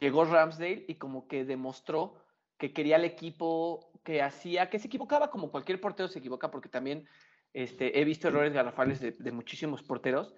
[0.00, 2.14] llegó Ramsdale y como que demostró
[2.58, 6.68] que quería el equipo que hacía, que se equivocaba como cualquier portero se equivoca, porque
[6.68, 7.06] también
[7.52, 10.34] este, he visto errores garrafales de muchísimos porteros,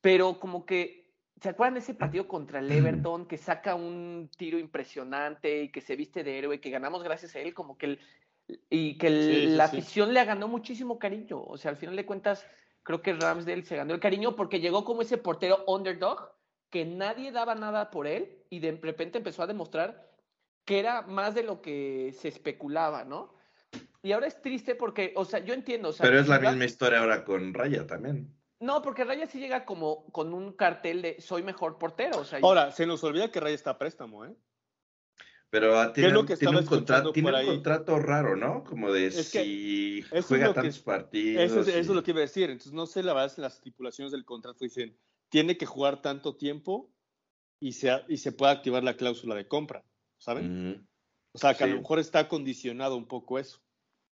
[0.00, 4.58] pero como que, ¿se acuerdan de ese partido contra el Everton que saca un tiro
[4.58, 8.00] impresionante y que se viste de héroe, que ganamos gracias a él, como que el,
[8.68, 11.42] y que la afición le ganó muchísimo cariño.
[11.42, 12.46] O sea, al final de cuentas,
[12.82, 16.32] creo que Ramsdale se ganó el cariño porque llegó como ese portero underdog
[16.70, 20.08] que nadie daba nada por él y de repente empezó a demostrar
[20.64, 23.34] que era más de lo que se especulaba, ¿no?
[24.02, 25.92] Y ahora es triste porque, o sea, yo entiendo.
[25.98, 28.34] Pero es la misma historia ahora con Raya también.
[28.60, 32.22] No, porque Raya sí llega como con un cartel de soy mejor portero.
[32.42, 34.34] Ahora, se nos olvida que Raya está a préstamo, ¿eh?
[35.50, 36.26] Pero ah, tiene, un,
[36.64, 38.62] contrato, tiene un contrato raro, ¿no?
[38.62, 41.42] Como de si juega tantos partidos.
[41.42, 42.50] Eso, es lo que iba a decir.
[42.50, 44.96] Entonces, no sé, la verdad, las estipulaciones del contrato dicen,
[45.28, 46.92] tiene que jugar tanto tiempo
[47.58, 49.84] y se, y se puede activar la cláusula de compra,
[50.18, 50.88] ¿saben?
[51.32, 53.60] O sea, que a lo mejor está condicionado un poco eso.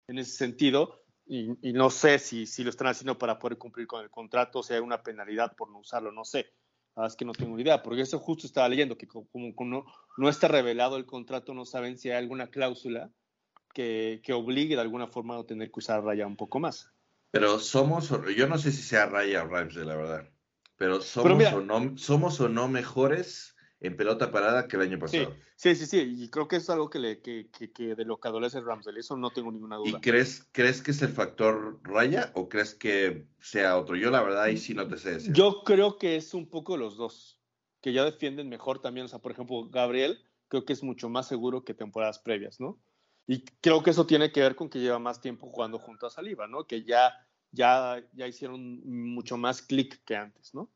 [0.08, 4.02] En ese sentido, y, no sé si, si, lo están haciendo para poder cumplir con
[4.02, 6.52] el contrato, o sea, hay una penalidad por no usarlo, no sé.
[6.96, 9.84] La es que no tengo idea, porque eso justo estaba leyendo, que como, no,
[10.18, 13.10] no, está revelado el contrato, no saben si hay alguna cláusula
[13.72, 16.90] que, que, obligue de alguna forma a tener que usar Raya un poco más.
[17.30, 20.28] Pero somos, yo no sé si sea Raya o de la verdad,
[20.76, 23.51] pero somos, o no, somos o no mejores
[23.82, 25.34] en pelota parada que el año pasado.
[25.56, 28.28] Sí, sí, sí, y creo que es algo que, le, que, que, de lo que
[28.28, 29.98] adolece Ramsdale, eso no tengo ninguna duda.
[29.98, 33.96] ¿Y crees, crees que es el factor raya o crees que sea otro?
[33.96, 35.32] Yo la verdad ahí sí no te sé decir.
[35.32, 37.40] Yo creo que es un poco los dos,
[37.80, 41.26] que ya defienden mejor también, o sea, por ejemplo, Gabriel creo que es mucho más
[41.26, 42.78] seguro que temporadas previas, ¿no?
[43.26, 46.10] Y creo que eso tiene que ver con que lleva más tiempo jugando junto a
[46.10, 46.66] Saliba, ¿no?
[46.66, 47.12] Que ya,
[47.50, 50.70] ya, ya hicieron mucho más clic que antes, ¿no?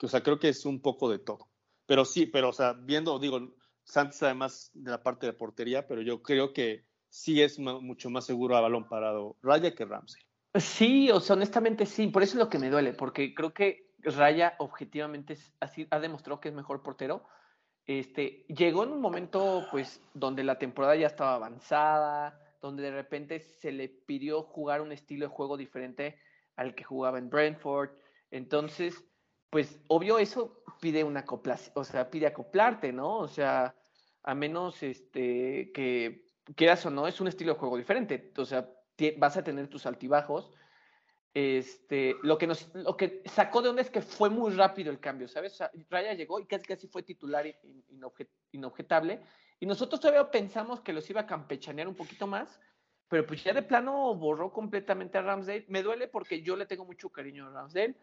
[0.00, 1.48] O sea, creo que es un poco de todo.
[1.88, 3.40] Pero sí, pero o sea, viendo, digo,
[3.82, 8.26] Santos además de la parte de portería, pero yo creo que sí es mucho más
[8.26, 10.22] seguro a balón parado Raya que Ramsey.
[10.54, 13.94] Sí, o sea, honestamente sí, por eso es lo que me duele, porque creo que
[14.00, 17.26] Raya objetivamente así, ha demostrado que es mejor portero.
[17.86, 23.40] Este, llegó en un momento pues donde la temporada ya estaba avanzada, donde de repente
[23.40, 26.20] se le pidió jugar un estilo de juego diferente
[26.54, 27.92] al que jugaba en Brentford.
[28.30, 29.07] Entonces,
[29.50, 31.24] pues obvio eso pide una
[31.74, 33.18] o sea, pide acoplarte, ¿no?
[33.18, 33.74] O sea,
[34.22, 38.32] a menos este que quieras o no, es un estilo de juego diferente.
[38.36, 38.68] O sea,
[39.16, 40.50] vas a tener tus altibajos.
[41.34, 44.98] Este, lo que nos, lo que sacó de onda es que fue muy rápido el
[44.98, 45.58] cambio, ¿sabes?
[45.90, 47.46] Raya llegó y casi casi fue titular
[48.50, 49.20] inobjetable.
[49.60, 52.60] Y nosotros todavía pensamos que los iba a campechanear un poquito más,
[53.08, 55.66] pero pues ya de plano borró completamente a Ramsdale.
[55.68, 57.94] Me duele porque yo le tengo mucho cariño a Ramsdale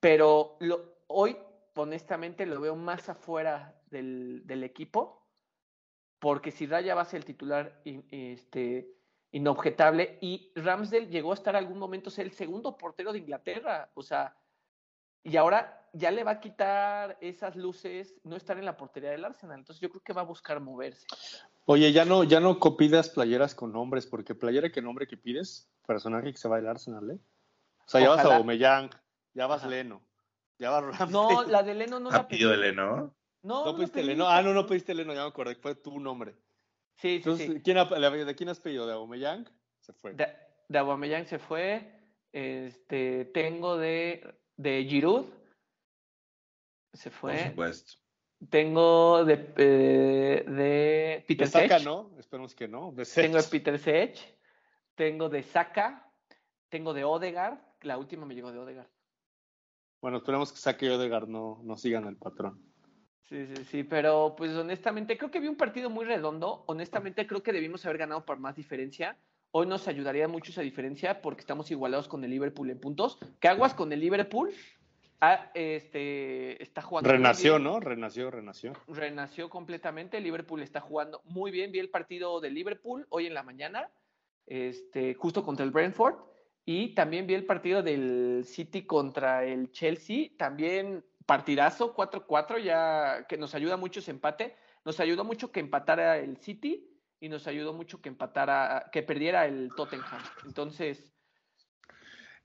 [0.00, 1.36] pero lo, hoy,
[1.74, 5.26] honestamente, lo veo más afuera del, del equipo,
[6.18, 8.94] porque si Raya va a ser el titular este,
[9.32, 14.02] inobjetable, y Ramsdale llegó a estar algún momento ser el segundo portero de Inglaterra, o
[14.02, 14.36] sea,
[15.22, 19.24] y ahora ya le va a quitar esas luces no estar en la portería del
[19.24, 21.06] Arsenal, entonces yo creo que va a buscar moverse.
[21.66, 25.70] Oye, ya no, ya no copidas playeras con nombres, porque playera que nombre que pides,
[25.86, 27.18] personaje que se va al Arsenal, ¿eh?
[27.86, 28.90] O sea, ya vas a Aubameyang,
[29.34, 30.02] ya vas Leno.
[30.58, 31.08] Ya vas Ramsey.
[31.10, 32.44] No, la de Leno no la pedí.
[32.44, 33.14] de Leno?
[33.42, 34.28] No, no, pediste Leno.
[34.28, 35.54] Ah, no, no pediste Leno, ya me acordé.
[35.54, 36.34] Fue tu nombre.
[36.96, 37.76] Sí, sí, Entonces, ¿quién
[38.26, 38.86] ¿de quién has pedido?
[38.86, 39.48] ¿De Aubameyang?
[39.78, 40.14] Se fue.
[40.14, 41.98] de Aubameyang se fue.
[42.32, 45.24] Este, tengo de, de Giroud.
[46.92, 47.48] Se Por fue.
[47.48, 47.94] supuesto.
[48.50, 51.86] Tengo de, eh, de Peter De Saka Sech.
[51.86, 52.92] no, esperemos que no.
[52.92, 53.50] De Tengo de Sech.
[53.50, 54.38] Peter Sech.
[54.94, 56.10] Tengo de Saka.
[56.68, 57.58] Tengo de Odegaard.
[57.82, 58.88] La última me llegó de Odegaard.
[60.00, 62.60] Bueno, esperemos que y Odegaard no, no sigan el patrón.
[63.28, 66.64] Sí, sí, sí, pero pues honestamente creo que vi un partido muy redondo.
[66.66, 69.16] Honestamente creo que debimos haber ganado por más diferencia.
[69.52, 73.18] Hoy nos ayudaría mucho esa diferencia porque estamos igualados con el Liverpool en puntos.
[73.38, 74.50] ¿Qué aguas con el Liverpool?
[75.20, 77.10] Ah, este, está jugando.
[77.10, 77.58] Renació.
[77.58, 77.78] ¿no?
[77.78, 78.72] Renació, renació.
[78.88, 80.16] Renació completamente.
[80.16, 81.72] El Liverpool está jugando muy bien.
[81.72, 83.90] Vi el partido de Liverpool hoy en la mañana,
[84.46, 86.29] este, justo contra el Brentford.
[86.64, 90.28] Y también vi el partido del City contra el Chelsea.
[90.36, 94.56] También partidazo, 4-4, ya que nos ayuda mucho ese empate.
[94.84, 99.46] Nos ayudó mucho que empatara el City y nos ayudó mucho que empatara, que perdiera
[99.46, 100.22] el Tottenham.
[100.46, 101.12] Entonces,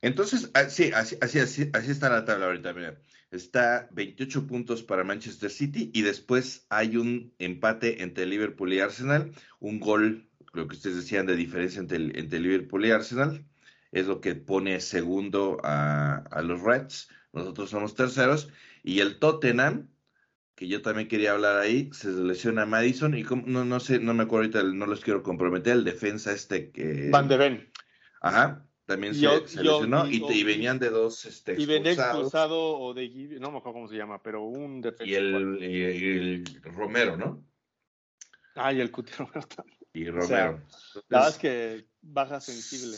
[0.01, 2.73] Entonces, ah, sí, así, así, así, así está la tabla ahorita.
[2.73, 3.01] Mira,
[3.31, 9.31] está 28 puntos para Manchester City y después hay un empate entre Liverpool y Arsenal,
[9.59, 13.45] un gol, lo que ustedes decían de diferencia entre, entre Liverpool y Arsenal,
[13.95, 17.07] es lo que pone segundo a, a los Reds.
[17.31, 18.49] Nosotros somos terceros
[18.83, 19.89] y el Tottenham,
[20.53, 24.13] que yo también quería hablar ahí, se lesiona Madison y como- no, no sé, no
[24.13, 27.09] me acuerdo ahorita, no los quiero comprometer, el defensa este que...
[27.09, 27.71] Van de Ven.
[28.21, 32.77] Ajá, también se, Yo- se yo- lesionó y, venían de dos este, Y venía expulsado
[32.77, 33.07] o de
[33.39, 35.05] no me acuerdo cómo se llama, pero un defensa.
[35.05, 37.45] Y el, y el Romero, ¿no?
[38.55, 39.63] Ah, y el Cuti Roberto.
[39.93, 40.65] Y O sea, Romero.
[41.09, 42.97] La verdad es que baja sensible.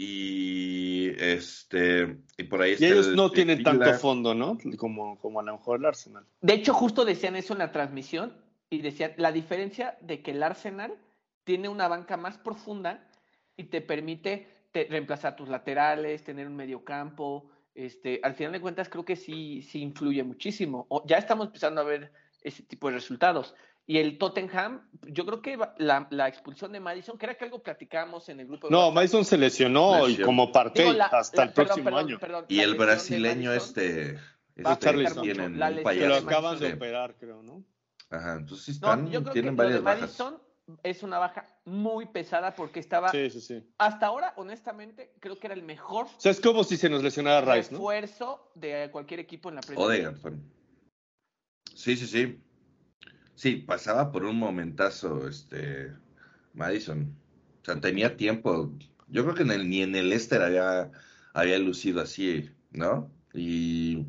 [0.00, 4.56] Y este y por ahí Y está ellos el no tienen tanto fondo, ¿no?
[4.76, 6.24] Como, como a lo mejor el Arsenal.
[6.40, 8.32] De hecho, justo decían eso en la transmisión
[8.70, 10.94] y decían la diferencia de que el Arsenal
[11.42, 13.08] tiene una banca más profunda
[13.56, 17.50] y te permite te- reemplazar tus laterales, tener un mediocampo.
[17.74, 20.86] Este, al final de cuentas, creo que sí, sí influye muchísimo.
[20.90, 23.56] O- ya estamos empezando a ver ese tipo de resultados.
[23.90, 27.62] Y el Tottenham, yo creo que la, la expulsión de Madison, que era que algo
[27.62, 28.68] platicamos en el grupo.
[28.68, 28.94] de No, WhatsApp.
[28.96, 32.18] Madison se lesionó y como parte Digo, la- hasta la- el perdón, próximo perdón, año.
[32.20, 34.18] perdón, Y el brasileño este,
[34.56, 36.26] este tienen La un lesión Que lo payaso.
[36.26, 37.64] acaban de operar, creo, ¿no?
[38.10, 40.00] Ajá, entonces No, están, yo creo tienen que lo de varias bajas.
[40.20, 40.42] Madison
[40.82, 43.62] es una baja muy pesada porque estaba Sí, sí, sí.
[43.78, 47.02] hasta ahora, honestamente, creo que era el mejor O sea, es como si se nos
[47.02, 47.78] lesionara Rice, ¿no?
[47.78, 50.52] refuerzo de cualquier equipo en la Premier también.
[51.74, 52.38] Sí, sí, sí.
[53.38, 55.92] Sí, pasaba por un momentazo este
[56.54, 57.14] Madison.
[57.62, 58.72] O sea, tenía tiempo.
[59.06, 60.90] Yo creo que en el- ni en el Leicester había,
[61.32, 63.12] había lucido así, ¿no?
[63.32, 64.06] Y,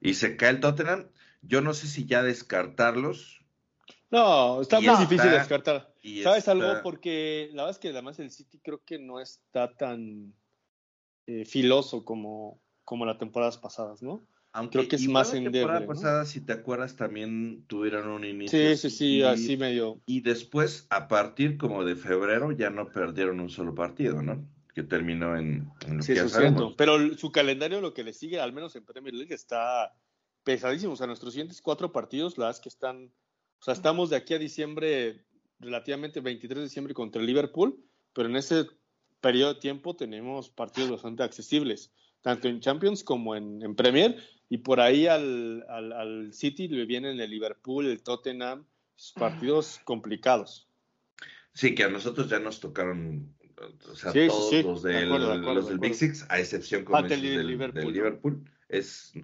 [0.00, 1.08] y se cae el Tottenham.
[1.42, 3.44] Yo no sé si ya descartarlos.
[4.10, 5.92] No, está Y muy está- difícil descartar.
[6.22, 6.82] ¿Sabes está- algo?
[6.82, 10.32] Porque la verdad es que además el City creo que no está tan
[11.26, 14.26] eh, filoso como, como las temporadas pasadas, ¿no?
[14.52, 15.86] Aunque creo que es más la temporada endeble, ¿no?
[15.86, 18.76] pasada, si te acuerdas, también tuvieron un inicio.
[18.76, 20.02] Sí, sí, sí, y- así medio.
[20.04, 24.46] Y después, a partir como de febrero, ya no perdieron un solo partido, ¿no?
[24.74, 26.74] Que terminó en, en lo Sí, que eso cierto.
[26.76, 29.94] Pero su calendario, lo que le sigue, al menos en Premier League, está
[30.44, 30.92] pesadísimo.
[30.92, 33.06] O sea, nuestros siguientes cuatro partidos, la verdad es que están.
[33.60, 35.24] O sea, estamos de aquí a diciembre,
[35.60, 38.66] relativamente 23 de diciembre contra el Liverpool, pero en ese
[39.20, 44.18] periodo de tiempo tenemos partidos bastante accesibles, tanto en Champions como en, en Premier.
[44.52, 48.66] Y por ahí al, al, al City le vienen el Liverpool, el Tottenham,
[49.14, 50.68] partidos complicados.
[51.54, 53.34] Sí, que a nosotros ya nos tocaron,
[53.90, 54.62] o sea, Sí, todos sí.
[54.62, 55.94] los De del, acuerdo, de acuerdo, los de del Big.
[55.94, 57.90] Six, a excepción como Ah, del Liverpool, del ¿no?
[57.92, 59.14] Liverpool, es,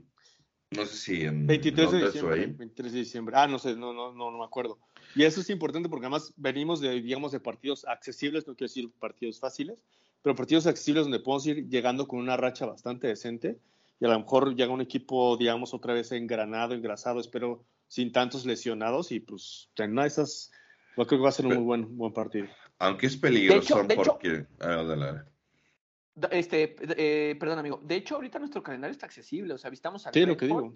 [0.70, 2.40] no sé si en 23 de diciembre.
[2.40, 2.46] ahí.
[2.46, 3.34] 23 de diciembre.
[3.36, 4.78] Ah, no sé, no, no, no, no me acuerdo.
[5.14, 8.90] Y eso es importante porque además venimos de, digamos, de partidos accesibles, no quiero decir
[8.98, 9.84] partidos fáciles,
[10.22, 13.58] pero partidos accesibles donde podemos ir llegando con una racha bastante decente
[14.00, 18.44] y a lo mejor llega un equipo, digamos, otra vez engranado, engrasado, espero, sin tantos
[18.46, 20.50] lesionados y pues en una de esas,
[20.96, 22.46] yo creo que va a ser un muy buen, buen partido.
[22.78, 24.46] Aunque es peligroso De hecho- de hecho- porque...
[24.61, 25.22] ah, dale, dale.
[26.14, 27.80] Da- Este, eh, perdón, amigo.
[27.84, 29.54] De hecho, ahorita nuestro calendario está accesible.
[29.54, 30.72] O sea, visitamos a Sí, lo que digo.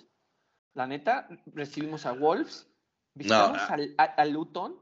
[0.74, 2.68] La neta, recibimos a Wolves,
[3.14, 4.76] visitamos al- a, a Luton.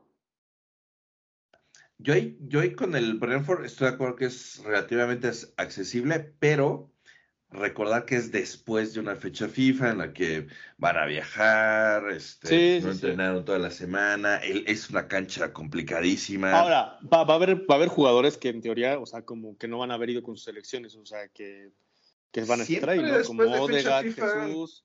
[1.98, 6.89] Yo ahí, yo ahí con el Brentford estoy de acuerdo que es relativamente accesible, pero
[7.53, 10.47] recordar que es después de una fecha FIFA en la que
[10.79, 13.07] van a viajar, este, Sí, no sí, sí.
[13.07, 16.53] entrenaron toda la semana, el- es una cancha complicadísima.
[16.59, 19.57] Ahora, va, va a haber, va a haber jugadores que en teoría, o sea, como
[19.59, 21.71] que no van a haber ido con sus selecciones, o sea, que,
[22.31, 23.21] que van a estar ahí, ¿no?
[23.23, 24.47] Como Odegaard, FIFA.
[24.47, 24.85] Jesús.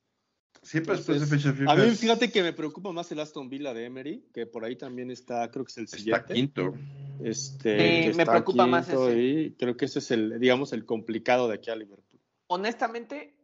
[0.64, 1.72] Siempre después de Entonces, fecha FIFA.
[1.72, 4.76] A mí, fíjate que me preocupa más el Aston Villa de Emery, que por ahí
[4.76, 6.34] también está, creo que es el Está siguiente.
[6.34, 6.74] quinto.
[7.24, 9.18] Este, Sí, que me está preocupa más ese.
[9.22, 12.15] Y creo que ese es el, digamos, el complicado de aquí a Liverpool.
[12.48, 13.36] Honestamente,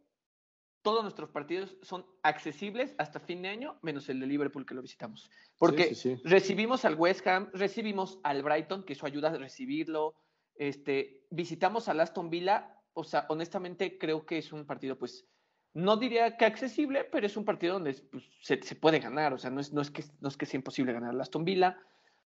[0.82, 4.82] todos nuestros partidos son accesibles hasta fin de año, menos el de Liverpool que lo
[4.82, 5.30] visitamos.
[5.58, 6.22] Porque Sí, sí, sí.
[6.24, 10.14] recibimos al West Ham, recibimos al Brighton, que eso ayuda a recibirlo.
[10.56, 12.78] Este, visitamos al Aston Villa.
[12.94, 15.24] O sea, honestamente creo que es un partido, pues,
[15.72, 19.32] no diría que accesible, pero es un partido donde pues, se, se puede ganar.
[19.32, 21.44] O sea, no es, no, es que, no es que sea imposible ganar al Aston
[21.44, 21.78] Villa.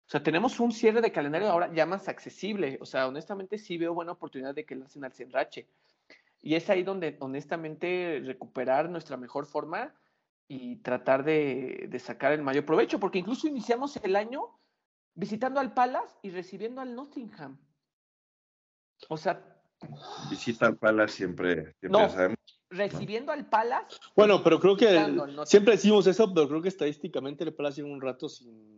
[0.05, 2.77] O sea, tenemos un cierre de calendario ahora ya más accesible.
[2.81, 5.67] O sea, honestamente sí veo buena oportunidad de que el Arsenal se enrache.
[6.41, 9.93] Y es ahí donde, honestamente, recuperar nuestra mejor forma
[10.47, 14.59] y tratar de, de sacar el mayor provecho, porque incluso iniciamos el año
[15.13, 17.59] visitando al Palace y recibiendo al Nottingham.
[19.09, 19.47] O sea,
[20.29, 22.09] Visita al Palace siempre, siempre No.
[22.09, 22.37] sabemos.
[22.69, 23.97] recibiendo al Palace.
[24.15, 27.93] Bueno, pero creo que el- siempre decimos eso, pero creo que estadísticamente el Palace lleva
[27.93, 28.70] un rato sin,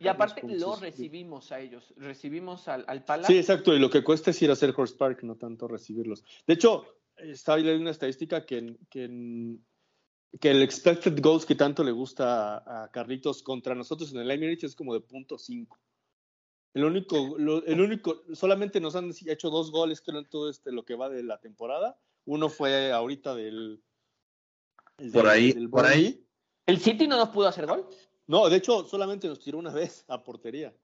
[0.00, 1.92] Y aparte lo recibimos a ellos.
[1.96, 3.32] Recibimos al, al Palace.
[3.32, 6.24] Sí, exacto, y lo que cuesta es ir a hacer Horse Park, no tanto recibirlos.
[6.46, 6.84] De hecho,
[7.16, 9.66] estaba leyendo una estadística que, en- que, en-
[10.40, 14.30] que el expected goals que tanto le gusta a, a Carlitos contra nosotros en el
[14.30, 15.78] Emirates es como de punto cinco.
[16.74, 20.72] El único, lo- el único, solamente nos han hecho dos goles creo en todo este
[20.72, 21.98] lo que va de la temporada.
[22.26, 23.82] Uno fue ahorita del,
[24.98, 26.22] el Por ahí, del por ahí,
[26.66, 27.86] El City no nos pudo hacer gol.
[28.26, 30.74] No, de hecho, solamente nos tiró una vez a portería.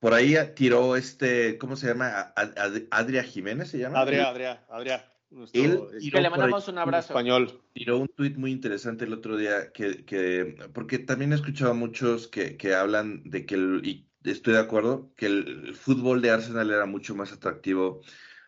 [0.00, 2.32] por ahí tiró este, ¿cómo se llama?
[2.36, 4.00] Ad- Adria Jiménez se llama.
[4.00, 5.02] Adrián, Adrián, Adrián.
[5.30, 7.12] nuestro- Él este, tiró Que le mandamos un abrazo.
[7.12, 7.60] español.
[7.74, 11.74] tiró un tuit muy interesante el otro día que, que porque también he escuchado a
[11.74, 16.22] muchos que, que hablan de que el, y estoy de acuerdo, que el, el fútbol
[16.22, 18.00] de Arsenal era mucho más atractivo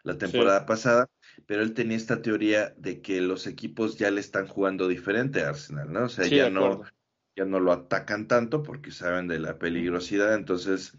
[0.02, 1.08] la temporada pasada,
[1.46, 5.50] pero él tenía esta teoría de que los equipos ya le están jugando diferente a
[5.50, 6.04] Arsenal, ¿no?
[6.04, 6.92] O sea, Sí, ya de no, acuerdo.
[7.37, 10.97] Ya no lo atacan tanto porque saben de la peligrosidad, entonces,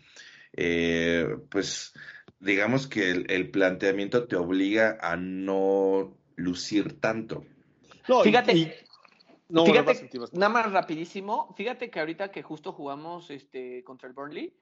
[0.54, 1.94] eh, pues
[2.40, 7.46] digamos que el, el planteamiento te obliga a no lucir tanto.
[8.08, 8.72] No, y- Fíjate, y-
[9.50, 14.14] no, fíjate, no nada más rapidísimo, fíjate que ahorita que justo jugamos este, contra el
[14.14, 14.56] Burnley,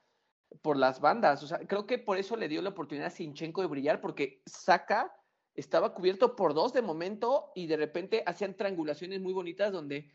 [0.63, 1.43] por las bandas.
[1.43, 4.41] O sea, creo que por eso le dio la oportunidad a Sinchenko de brillar, porque
[4.47, 5.15] Saka
[5.53, 10.09] estaba cubierto por dos de momento y de repente hacían triangulaciones muy bonitas donde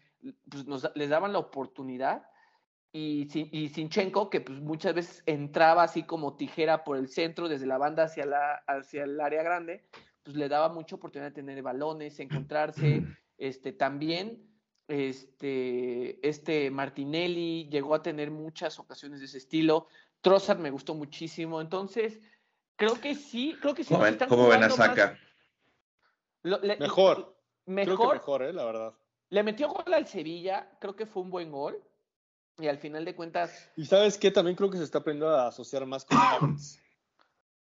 [0.50, 2.28] pues, nos, les daban la oportunidad.
[2.90, 7.66] Y, y Sinchenko, que pues, muchas veces entraba así como tijera por el centro, desde
[7.66, 9.84] la banda hacia, la, hacia el área grande,
[10.26, 13.04] pues le daba mucha oportunidad de tener balones, encontrarse.
[13.38, 14.44] Este, también
[14.88, 19.86] este, este Martinelli llegó a tener muchas ocasiones de ese estilo.
[20.20, 21.60] Trossard me gustó muchísimo.
[21.60, 22.18] Entonces,
[22.74, 23.90] creo que sí, creo que sí.
[23.94, 24.68] ¿Cómo nos ven, están cómo ven a
[26.42, 27.36] lo- le- Mejor.
[27.66, 28.94] Mejor, Creo que mejor, eh, la verdad.
[29.30, 31.80] Le metió gol al Sevilla, creo que fue un buen gol.
[32.58, 35.48] Y al final de cuentas, Y sabes qué, también creo que se está aprendiendo a
[35.48, 36.80] asociar más con Havertz.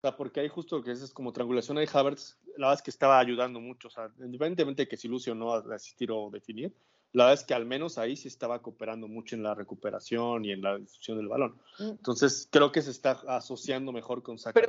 [0.02, 2.90] O sea, porque hay justo que es, como triangulación ahí Havertz, la verdad es que
[2.90, 3.90] estaba ayudando mucho.
[3.90, 6.74] O sea, independientemente de que se ilusionó a asistir o definir,
[7.12, 10.52] la verdad es que al menos ahí sí estaba cooperando mucho en la recuperación y
[10.52, 11.60] en la distribución del balón.
[11.80, 14.62] Entonces, creo que se está asociando mejor con Saka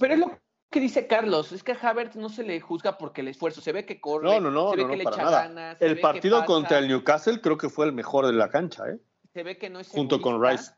[0.00, 0.38] pero, es lo
[0.70, 3.72] que dice Carlos, es que a Havertz no se le juzga porque el esfuerzo, se
[3.72, 6.00] ve que corre, No, no, no, se ve no, que no, le echa ganas, El
[6.00, 8.98] partido contra el Newcastle creo que fue el mejor de la cancha, ¿eh?
[9.34, 10.72] se ve que no es junto con Rice.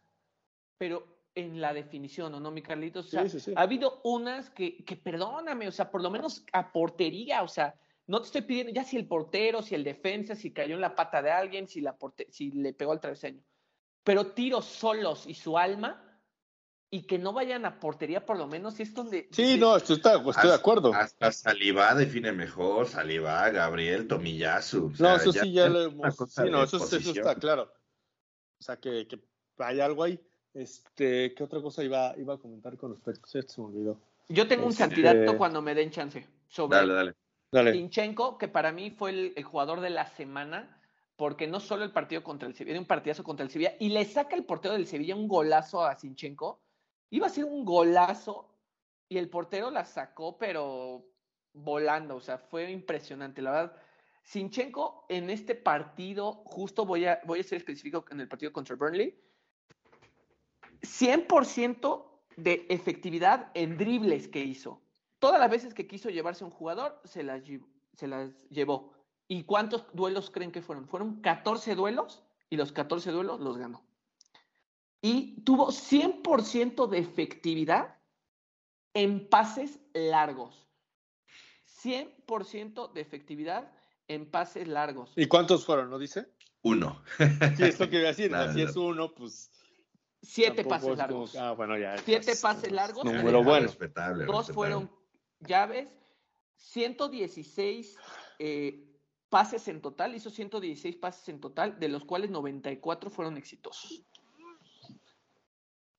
[0.78, 3.06] Pero en la definición, ¿o no, mi Carlitos?
[3.06, 3.52] O sea, Sí, sí, sí.
[3.56, 7.74] ha habido unas que, que, perdóname, o sea, por lo menos a portería, o sea,
[8.06, 10.94] no te estoy pidiendo ya si el portero, si el defensa, si cayó en la
[10.96, 13.42] pata de alguien, si, la porte si le pegó al travesaño.
[14.02, 16.04] Pero tiros solos y su alma,
[16.92, 19.28] y que no vayan a portería por lo menos, y es donde...
[19.30, 20.92] Sí, no, estoy, estoy de acuerdo.
[20.92, 24.86] Hasta Saliba define mejor, Saliba, Gabriel, Tomiyasu.
[24.86, 26.16] o No, sea, eso sí ya lo hemos.
[26.16, 27.72] Sí, no, eso, eso está claro.
[28.58, 29.20] O sea, que, que
[29.58, 30.20] hay algo ahí.
[30.54, 33.26] Este, ¿qué otra cosa iba, iba a comentar con respecto?
[33.26, 34.00] Sí, se me olvidó.
[34.28, 37.14] Yo tengo un Este- candidato cuando me den chance sobre Dale, dale.
[37.52, 37.72] Dale.
[37.72, 40.80] Sinchenko, que para mí fue el, el jugador de la semana,
[41.16, 43.88] porque no solo el partido contra el Sevilla, era un partidazo contra el Sevilla, y
[43.88, 46.60] le saca el portero del Sevilla un golazo a Sinchenko.
[47.10, 48.48] Iba a ser un golazo,
[49.08, 51.04] y el portero la sacó, pero
[51.52, 53.76] volando, o sea, fue impresionante, la verdad.
[54.22, 58.76] Sinchenko en este partido, justo voy a, voy a ser específico en el partido contra
[58.76, 59.18] Burnley,
[60.82, 62.06] 100%
[62.36, 64.82] de efectividad en dribles que hizo.
[65.18, 67.42] Todas las veces que quiso llevarse a un jugador, se las,
[67.94, 68.94] se las llevó.
[69.28, 70.88] ¿Y cuántos duelos creen que fueron?
[70.88, 73.84] Fueron 14 duelos y los 14 duelos los ganó.
[75.02, 77.98] Y tuvo 100% de efectividad
[78.94, 80.68] en pases largos.
[81.82, 83.72] 100% de efectividad
[84.08, 85.12] en pases largos.
[85.16, 86.26] ¿Y cuántos fueron, no dice?
[86.62, 87.02] Uno.
[87.56, 88.30] Sí, es lo que iba a decir.
[88.32, 89.50] Nada, si es uno, pues.
[90.22, 91.36] Siete tampoco pases como- largos.
[91.36, 91.96] Ah, bueno, ya.
[91.98, 93.04] Siete es- pases largos.
[93.04, 93.66] Número bueno.
[93.66, 94.54] Respetable, Dos respetable.
[94.54, 94.90] fueron
[95.40, 95.88] llaves,
[96.56, 97.96] 116
[98.38, 98.84] eh,
[99.28, 104.02] pases en total, hizo 116 pases en total, de los cuales 94 fueron exitosos.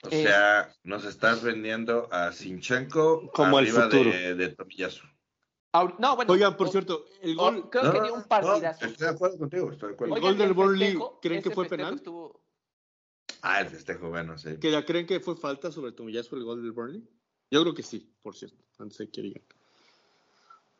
[0.03, 4.09] O Eh, sea, nos estás vendiendo a Sinchenko Como el futuro.
[4.09, 5.05] de, de Tomiyasu.
[5.99, 7.69] No, bueno, Oigan, por o- cierto, el o- gol.
[7.69, 8.85] creo No, que no, dio un no, partidazo.
[8.85, 10.15] estoy de acuerdo contigo, estoy de acuerdo.
[10.15, 11.93] El Oigan, gol del el Burnley, ¿creen que fue penal?
[11.95, 12.40] estuvo-
[13.41, 14.57] Ah, el festejo, bueno, sí.
[14.57, 17.03] ¿Que ya creen que fue falta sobre Tomiyasu el gol del Burnley?
[17.49, 19.43] Yo creo que sí, por cierto, antes de que digan.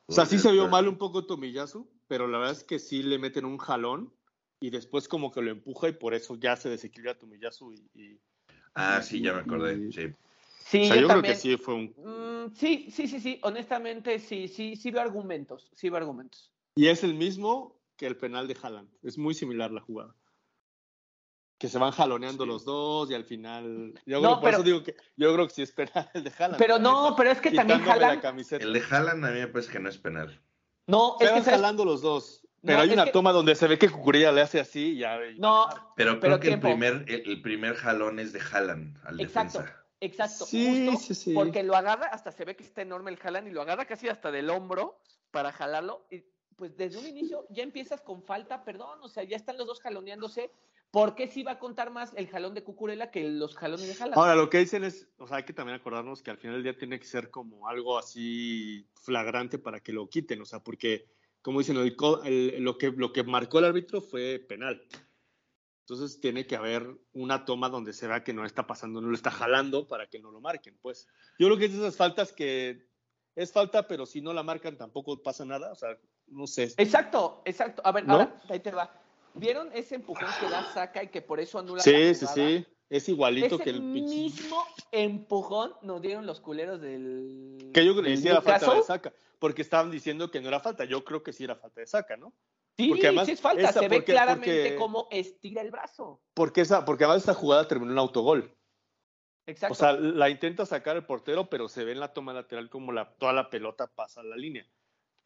[0.05, 3.01] O sea, sí se vio mal un poco Tomiyasu, pero la verdad es que sí
[3.01, 4.14] le meten un jalón
[4.59, 8.20] y después como que lo empuja y por eso ya se desequilibra Tomiyasu y, y-
[8.74, 10.14] Ah, sí, ya me acordé, sí.
[10.64, 11.95] Sí, o sea, yo, yo, creo que sí fue un...
[11.97, 16.53] Mm, sí, sí, sí, sí, honestamente sí, sí, sí veo argumentos, sí veo argumentos.
[16.76, 18.89] Y es el mismo que el penal de Haaland.
[19.03, 20.16] Es muy similar la jugada.
[21.62, 22.49] Que se van jaloneando Sí.
[22.49, 23.93] los dos y al final...
[24.05, 26.24] Yo No, creo, por pero- eso digo que yo creo que sí es penal el
[26.24, 26.57] de Haaland.
[26.57, 28.26] Pero no, pero es que también Haaland.
[28.59, 30.41] El de Haaland a mí me parece que no es penal.
[30.88, 32.45] no, Se es van jalando los dos.
[32.64, 34.97] Pero No, hay una que- toma donde se ve que Cucurilla le hace así y
[34.99, 35.18] ya.
[35.38, 36.68] No, Pero creo Pero que tiempo.
[36.68, 39.59] el primer, el, el primer jalón es de Haaland al Exacto.
[39.59, 39.78] defensa.
[39.99, 41.34] Exacto, Sí, justo sí, sí.
[41.36, 44.09] porque lo agarra, hasta se ve que está enorme el jalán y lo agarra casi
[44.09, 44.99] hasta del hombro
[45.30, 46.05] para jalarlo.
[46.09, 46.24] Y
[46.55, 49.80] pues desde un inicio ya empiezas con falta, perdón, o sea, ya están los dos
[49.80, 50.51] jaloneándose.
[50.91, 53.93] ¿Por qué sí va a contar más el jalón de Cucurella que los jalones de
[53.93, 54.17] Haaland?
[54.19, 56.63] Ahora, lo que dicen es, o sea, hay que también acordarnos que al final del
[56.63, 61.07] día tiene que ser como algo así flagrante para que lo quiten, o sea, porque,
[61.41, 64.85] como dicen, el el- lo, que, lo que marcó el árbitro fue penal.
[65.87, 69.15] Entonces tiene que haber una toma donde se vea que no está pasando, no lo
[69.15, 71.07] está jalando para que no lo marquen, pues.
[71.39, 72.85] Yo creo que es de esas faltas que
[73.35, 76.73] es falta, pero si no la marcan tampoco pasa nada, o sea, no sé.
[76.77, 77.81] Exacto, exacto.
[77.85, 78.13] A ver, ¿No?
[78.13, 79.01] ahora ahí te va.
[79.34, 82.65] ¿Vieron ese empujón que da Saca y que por eso anula la Sí, sí, sí,
[82.89, 87.71] es igualito Ese que el mismo empujón nos dieron los culeros del.
[87.73, 90.59] Que yo creo que sí era falta de saca, porque estaban diciendo que no era
[90.59, 90.86] falta.
[90.86, 92.34] Yo creo que sí era falta de saca, ¿no?
[92.77, 93.69] Sí, Porque además sí es falta.
[93.69, 96.21] esa- Se ve claramente porque- cómo estira el brazo.
[96.34, 98.55] Porque esa, porque además esta jugada terminó en autogol.
[99.45, 99.73] Exacto.
[99.73, 102.91] O sea, la intenta sacar el portero, pero se ve en la toma lateral como
[102.91, 104.65] la, toda la pelota pasa a la línea.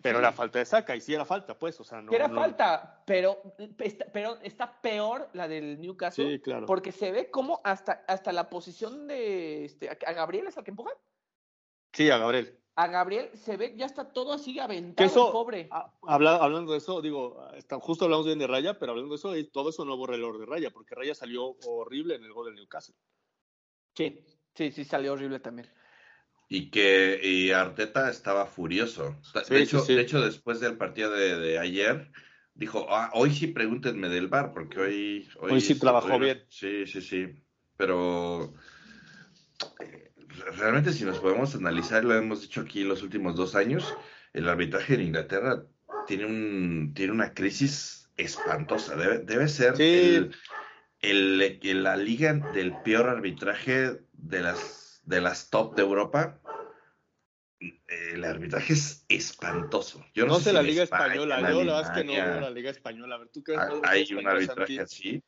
[0.02, 2.12] Pero era falta de saca, y sí era falta, pues, o sea, no.
[2.12, 3.42] era no- falta, pero,
[3.80, 6.34] está- pero está peor la del Newcastle.
[6.36, 6.66] Sí, claro.
[6.68, 9.66] Porque se ve como hasta, hasta la posición de.
[9.66, 10.92] Este, a Gabriel es al que empuja.
[11.94, 12.60] Sí, a Gabriel.
[12.78, 15.68] A Gabriel se ve, ya está todo así aventado, eso, el pobre.
[15.72, 19.16] a- habla- hablando de eso, digo, está- justo hablamos bien de Raya, pero hablando de
[19.16, 22.34] eso, todo eso no borra el orden de Raya, porque Raya salió horrible en el
[22.34, 22.96] gol del Newcastle.
[23.96, 24.20] Sí,
[24.54, 25.72] sí, sí, salió horrible también.
[26.56, 29.20] Y que y Arteta estaba furioso.
[29.34, 29.96] De, Sí, hecho, sí, sí.
[29.96, 32.12] de hecho, después del partido de, de ayer,
[32.54, 35.30] dijo, ah, hoy sí pregúntenme del bar, porque hoy...
[35.40, 36.44] Hoy sí trabajó bien.
[36.48, 37.44] Sí, sí, sí.
[37.76, 38.54] Pero
[39.82, 40.14] eh,
[40.58, 43.94] realmente si nos podemos analizar, lo hemos dicho aquí los últimos dos años,
[44.32, 45.64] el arbitraje en Inglaterra
[46.08, 48.96] tiene, un, tiene una crisis espantosa.
[48.96, 49.84] Debe, debe ser Sí.
[51.02, 56.40] el- el- la liga del peor arbitraje de las, de las top de Europa.
[57.88, 60.04] El arbitraje es espantoso.
[60.14, 62.04] Yo no, No sé la en Liga España, Española, en yo la verdad es que
[62.04, 63.16] no veo la Liga Española.
[63.16, 65.24] A ver, ¿tú crees hay- hay un arbitraje así,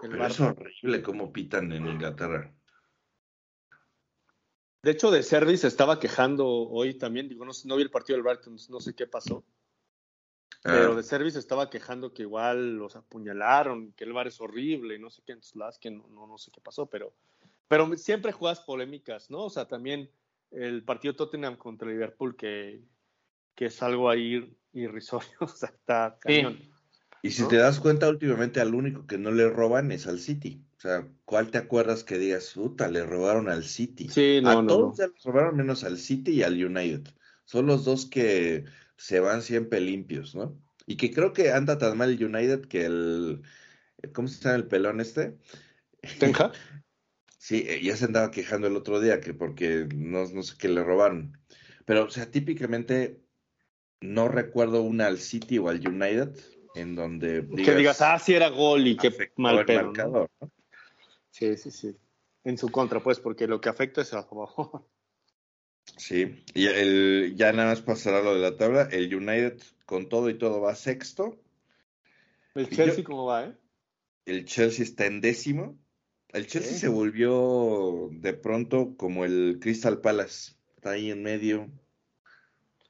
[0.00, 2.52] pero es horrible cómo pitan en Inglaterra.
[4.82, 8.16] De hecho, de Service estaba quejando hoy también, digo, no, sé- no vi el partido
[8.16, 9.44] del Brighton, no sé qué pasó,
[10.62, 14.96] pero Ah, de Service estaba quejando que igual los apuñalaron, que el VAR es horrible,
[14.96, 17.12] y no sé qué, es que no, no, no sé qué pasó, pero,
[17.70, 19.44] pero siempre juegas polémicas, ¿no?
[19.44, 20.10] O sea, también
[20.50, 22.82] el partido Tottenham contra Liverpool, que,
[23.54, 26.58] que es algo ahí irrisorio, o sea, está cañón.
[27.22, 27.48] Y si ¿no?
[27.48, 30.64] te das cuenta, últimamente al único que no le roban es al City.
[30.78, 34.08] O sea, ¿cuál te acuerdas que digas, puta, le robaron al City?
[34.08, 34.94] Sí, no, a no, todos no.
[34.96, 37.06] se les robaron menos al City y al United.
[37.44, 38.64] Son los dos que
[38.96, 40.58] se van siempre limpios, ¿no?
[40.86, 43.42] Y que creo que anda tan mal el United que el...
[44.12, 45.38] ¿Cómo se llama el pelón este?
[46.18, 46.50] Tenja.
[47.40, 50.68] Sí, eh, ya se andaba quejando el otro día que porque no, no sé qué
[50.68, 51.40] le robaron.
[51.86, 53.22] Pero, o sea, típicamente
[54.02, 56.36] no recuerdo una al City o al United
[56.74, 59.86] en donde que digas, ah, sí era gol y qué mal pedo, ¿no?
[59.86, 60.50] marcador, ¿no?
[61.30, 61.96] Sí, sí, sí.
[62.44, 64.84] En su contra, pues, porque lo que afecta es a favor.
[65.96, 68.82] Sí, y el, ya nada más pasará lo de la tabla.
[68.92, 71.40] El United con todo y todo va sexto.
[72.54, 73.56] ¿El Chelsea yo- cómo va, eh?
[74.26, 75.78] El Chelsea está en décimo.
[76.32, 80.54] El Chelsea se volvió de pronto como el Crystal Palace.
[80.76, 81.68] Está ahí en medio.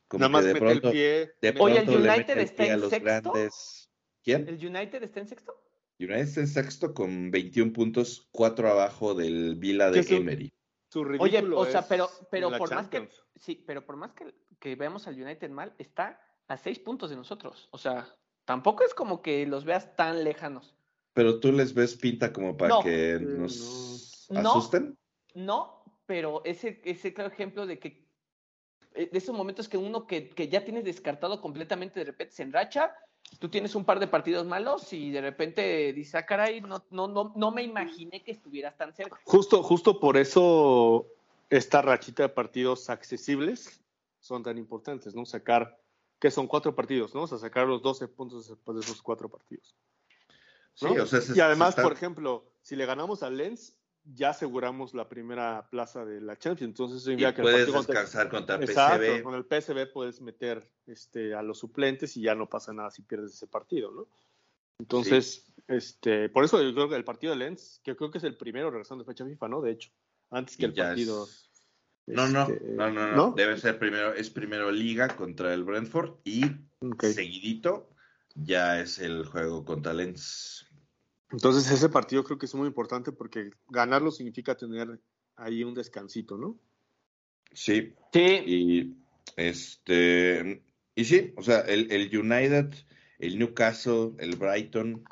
[0.08, 1.32] Como Nada más de mete pronto, el pie.
[1.40, 3.32] de Oye, ¿el le United está en los sexto?
[3.32, 3.90] grandes.
[4.22, 4.48] ¿Quién?
[4.48, 5.62] ¿El United está en sexto?
[5.98, 10.52] United está en sexto con 21 puntos, 4 abajo del Vila de Emery.
[10.88, 14.74] Su Oye, o sea, pero, pero por más que sí, pero por más que, que
[14.74, 17.68] veamos al United mal, está a seis puntos de nosotros.
[17.70, 18.08] O sea,
[18.44, 20.74] tampoco es como que los veas tan lejanos.
[21.12, 22.82] Pero tú les ves pinta como para No.
[22.82, 24.40] que nos no.
[24.40, 24.96] asusten.
[25.34, 28.06] No, pero ese, ese claro ejemplo de que
[28.94, 32.42] eh, de esos momentos que uno que, que ya tienes descartado completamente de repente se
[32.42, 32.92] enracha,
[33.38, 37.06] tú tienes un par de partidos malos y de repente dices, ah, caray, no, no,
[37.06, 39.20] no, no me imaginé que estuvieras tan cerca.
[39.24, 41.06] Justo, justo por eso
[41.48, 43.80] esta rachita de partidos accesibles
[44.18, 45.24] son tan importantes, ¿no?
[45.24, 45.78] Sacar,
[46.18, 47.22] que son cuatro partidos, ¿no?
[47.22, 49.74] O sea, sacar los 12 puntos después de esos cuatro partidos.
[50.74, 51.02] Sí, ¿no?
[51.02, 54.94] o sea, se- y además, está- por ejemplo, si le ganamos al Lens, ya aseguramos
[54.94, 56.70] la primera plaza de la Champions.
[56.70, 59.22] Entonces, eso y significa que el puedes descansar contra Exacto, PSV.
[59.22, 63.02] con el PSV puedes meter este, a los suplentes y ya no pasa nada si
[63.02, 64.08] pierdes ese partido, ¿no?
[64.78, 68.24] Entonces, este, por eso yo creo que el partido de Lens, que creo que es
[68.24, 69.60] el primero regresando de fecha FIFA, ¿no?
[69.60, 69.90] De hecho,
[70.30, 71.24] antes que Y el partido.
[71.24, 71.50] es-
[72.06, 76.14] No, no, este, no, no, no, Debe ser primero, es primero Liga contra el Brentford
[76.24, 76.44] y
[77.02, 77.89] seguidito
[78.34, 80.66] ya es el juego contra Lens.
[81.30, 85.00] Entonces, ese partido creo que es muy importante porque ganarlo significa tener
[85.36, 86.58] ahí un descansito, ¿no?
[87.52, 88.96] Sí, Sí, y
[89.36, 90.62] este,
[90.94, 92.74] y sí, o sea, el, el United,
[93.18, 95.04] el Newcastle, el Brighton,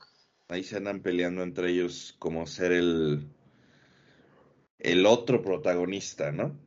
[0.48, 3.28] ahí se andan peleando entre ellos como ser el,
[4.78, 6.58] el otro protagonista, ¿no?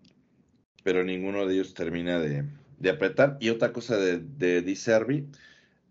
[0.84, 2.46] Pero ninguno de ellos termina de,
[2.80, 3.38] de apretar.
[3.42, 5.28] Y otra cosa de, de Di Servi,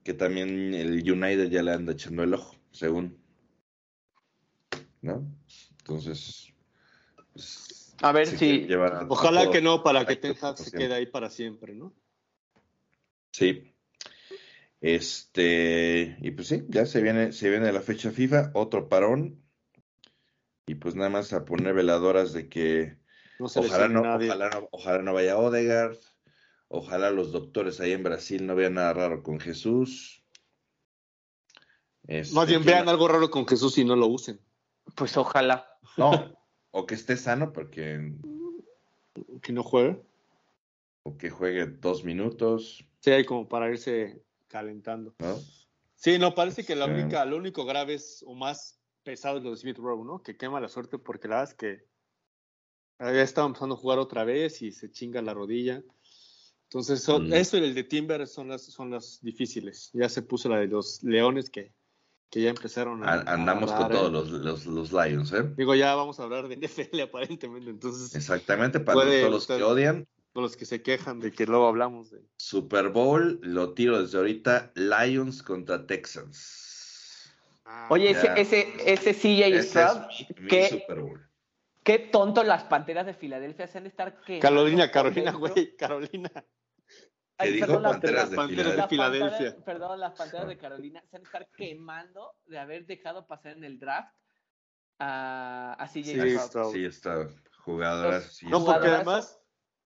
[0.03, 3.19] que también el United ya le anda echando el ojo, según.
[5.03, 5.27] ¿No?
[5.79, 6.53] Entonces,
[7.33, 11.07] pues, a ver si a- Ojalá que no, para que Ten Hag se quede ahí
[11.07, 11.95] para siempre, ¿no?
[13.33, 13.75] Sí.
[14.81, 19.43] Este, y pues sí, ya se viene, se viene la fecha FIFA, otro parón.
[20.67, 22.97] Y pues nada más a poner veladoras de que
[23.39, 25.99] No se ojalá no, ojalá no, ojalá no vaya Odegaard,
[26.73, 30.23] ojalá los doctores ahí en Brasil no vean nada raro con Jesús.
[32.07, 34.41] Este, Más bien vean no- algo raro con Jesús y no lo usen.
[34.97, 35.67] pues ojalá.
[35.97, 36.37] no,
[36.73, 38.13] o que esté sano porque,
[39.43, 40.01] Que no juegue.
[41.05, 45.15] o que juegue dos minutos, Sí, hay como para irse calentando.
[45.21, 45.39] ¿no?
[45.95, 46.93] Sí, no, parece que la Sí.
[46.93, 50.23] única, lo único grave es, o más pesado es lo de Smith Rowe, ¿no?
[50.23, 51.87] Que quema la suerte porque la verdad es que
[52.99, 55.83] ya estaba empezando a jugar otra vez y se chinga la rodilla.
[56.71, 57.35] Entonces, son- Mm.
[57.35, 59.91] eso y el de Timber son las, son las difíciles.
[59.93, 61.75] Ya se puso la de los Leones que,
[62.31, 63.13] que ya empezaron a.
[63.13, 63.95] A- andamos a con dar, ¿eh?
[63.97, 65.43] todos los, los, los Lions, ¿eh?
[65.57, 69.65] Digo, ya vamos a hablar de NFL aparentemente, entonces, Exactamente, para Puede todos los que
[69.65, 72.21] odian, con los que se quejan de que luego hablamos de.
[72.37, 77.35] Super Bowl, lo tiro desde ahorita, Lions contra Texans.
[77.89, 78.35] Oye, ese, Ya.
[78.35, 80.69] ese, ese CJ Ese Stroud, es mi, mi ¿qué?
[80.69, 81.21] Super Bowl.
[81.83, 84.39] qué tonto las panteras de Filadelfia se han de estar que.
[84.39, 86.31] Carolina, Carolina, güey, Carolina.
[87.43, 87.67] ¿Qué dijo?
[87.67, 88.87] perdón, las- Panteras de Filadelfia.
[88.87, 89.65] panteras- Filadelfia.
[89.65, 93.65] Perdón, las panteras de Carolina se han de estar quemando de haber dejado pasar en
[93.65, 94.15] el draft
[94.99, 96.73] a, a CJ Sí, Stroud.
[96.73, 97.29] Sí, está
[97.65, 98.25] jugadoras.
[98.33, 99.39] sí, No, porque además,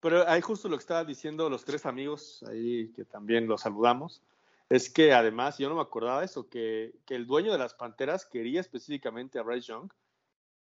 [0.00, 4.22] pero ahí justo lo que estaba diciendo los tres amigos ahí que también los saludamos,
[4.68, 7.74] es que además, yo no me acordaba de eso, que, que el dueño de las
[7.74, 9.90] Panteras quería específicamente a Bryce Young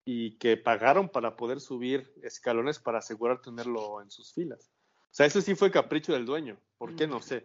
[0.05, 4.71] y que pagaron para poder subir escalones para asegurar tenerlo en sus filas.
[5.11, 6.57] O sea, eso sí fue capricho del dueño.
[6.79, 7.07] ¿Por qué?
[7.07, 7.45] No sé.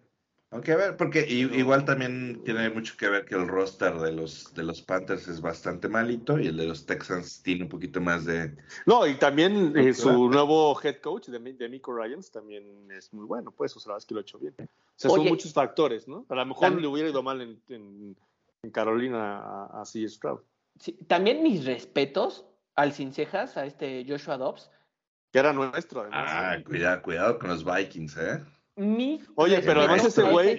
[0.52, 4.54] Aunque a ver, porque igual también tiene mucho que ver que el roster de los,
[4.54, 8.24] de los Panthers es bastante malito y el de los Texans tiene un poquito más
[8.26, 8.56] de...
[8.86, 13.26] No, y también eh, su nuevo head coach de, de Nico Ryans también es muy
[13.26, 14.54] bueno, pues, o sea, la verdad es que lo ha hecho bien.
[14.60, 16.26] O sea, son muchos factores, ¿no?
[16.30, 18.16] A lo mejor le hubiera ido mal en, en-
[18.64, 20.08] en Carolina a, a C.
[20.08, 20.40] Stroud,
[20.80, 22.46] Sí, también mis respetos
[22.76, 24.70] al sin cejas, a este Joshua Dobbs.
[25.36, 26.32] Que era nuestro, además.
[26.32, 28.42] Ah, cuidado, cuidado con los Vikings, ¿eh?
[28.78, 30.58] Mis Oye, pero además ese güey-.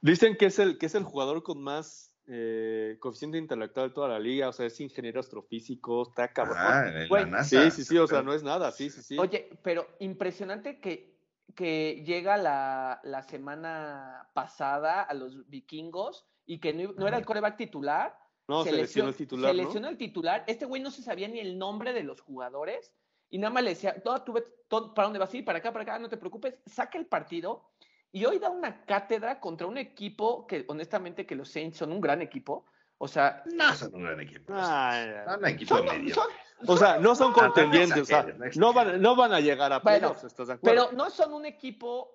[0.00, 4.08] Dicen que es el, que es el jugador con más eh, coeficiente intelectual de toda
[4.08, 6.56] la liga, o sea, es ingeniero astrofísico, está cabrón.
[6.58, 7.64] Ah, en Güey, la NASA.
[7.64, 9.18] sí, sí, sí, o sea, no es nada, sí, sí, sí.
[9.18, 11.18] Oye, pero impresionante que,
[11.54, 17.26] que llega la, la semana pasada a los vikingos y que no, no era el
[17.26, 18.16] coreback titular.
[18.48, 19.64] no, se lesionó el titular, se ¿no?
[19.64, 20.44] lesionó el titular.
[20.46, 22.90] Este güey no se sabía ni el nombre de los jugadores
[23.30, 25.58] y nada más le decía, no, tú ves todo, para dónde vas a ir, para
[25.58, 27.70] acá, para acá, no te preocupes, saca el partido
[28.12, 32.00] y hoy da una cátedra contra un equipo que honestamente que los Saints son un
[32.00, 32.66] gran equipo,
[32.98, 34.52] o sea, No son un gran equipo.
[34.56, 35.10] Ay.
[35.26, 36.14] Son un equipo son, medio.
[36.14, 36.28] son-
[36.66, 38.24] O sea, no son contendientes, o sea,
[38.56, 40.86] no van, no van a llegar a Bueno, playoffs, ¿estás de acuerdo?
[40.88, 42.08] pero no son un equipo,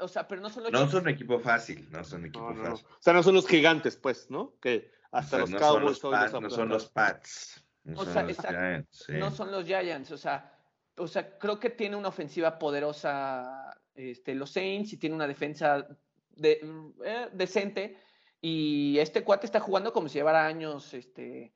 [0.00, 2.50] o sea, pero no son los No son un equipo fácil, no son un equipo
[2.52, 2.86] No, fácil.
[2.86, 4.52] O sea, no son los gigantes, pues, ¿no?
[4.60, 7.64] Que hasta O sea, los no Cowboys son hoy los no son los Pats.
[7.88, 8.58] No O son sea, los exacto.
[8.58, 9.12] Giants, sí.
[9.14, 10.52] no son los Giants, o sea,
[10.96, 15.86] o sea, creo que tiene una ofensiva poderosa este, los Saints y tiene una defensa
[16.30, 16.60] de,
[17.04, 17.96] eh, decente
[18.40, 21.52] y este cuate está jugando como si llevara años este,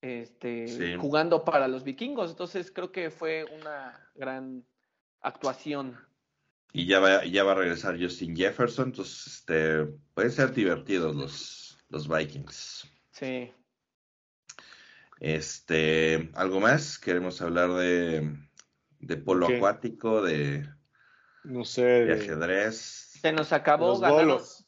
[0.00, 0.96] este, Sí.
[0.98, 4.64] jugando para los vikingos, entonces creo que fue una gran
[5.20, 5.96] actuación.
[6.72, 9.84] Y ya va, ya va a regresar Justin Jefferson, entonces este,
[10.14, 12.90] pueden ser divertidos los, los Vikings.
[13.12, 13.52] Sí.
[15.22, 16.98] Este, ¿algo más?
[16.98, 18.28] Queremos hablar de,
[18.98, 19.56] de polo ¿Qué?
[19.58, 20.68] acuático, de,
[21.44, 21.82] No sé.
[21.84, 22.76] de de- ajedrez.
[23.20, 24.66] Se nos acabó Los bolos.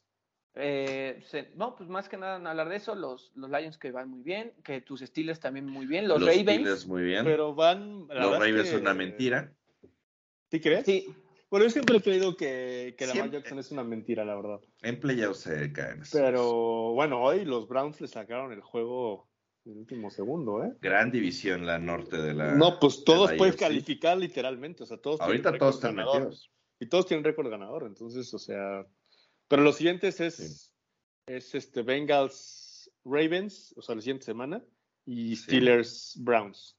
[0.53, 4.09] eh, se- no, pues más que nada hablar de eso, los, los Lions que van
[4.09, 6.49] muy bien, que tus Steelers también muy bien, los, Los Ravens.
[6.61, 7.25] Steelers muy bien.
[7.25, 8.07] Pero van.
[8.07, 9.53] la los es Ravens que- son una mentira.
[10.49, 10.85] ¿Sí crees?
[10.85, 11.13] Sí,
[11.51, 13.39] Bueno, yo siempre he creído que, que Lamar Siempre.
[13.39, 14.61] Jackson es una mentira, la verdad.
[14.83, 16.01] En playoffs se caen.
[16.13, 19.27] Pero bueno, hoy los Browns le sacaron el juego
[19.65, 20.73] el último segundo, ¿eh?
[20.81, 22.53] Gran división la norte de la.
[22.55, 26.19] No, pues todos pueden calificar literalmente, o sea, todos Ahorita todos están ganador.
[26.21, 26.51] metidos.
[26.79, 28.85] Y todos tienen récord ganador, entonces, o sea.
[29.47, 30.71] Pero los siguientes es, Sí.
[31.27, 34.63] es este Bengals Ravens, o sea, la siguiente semana,
[35.05, 35.43] y Sí.
[35.43, 36.77] Steelers Browns.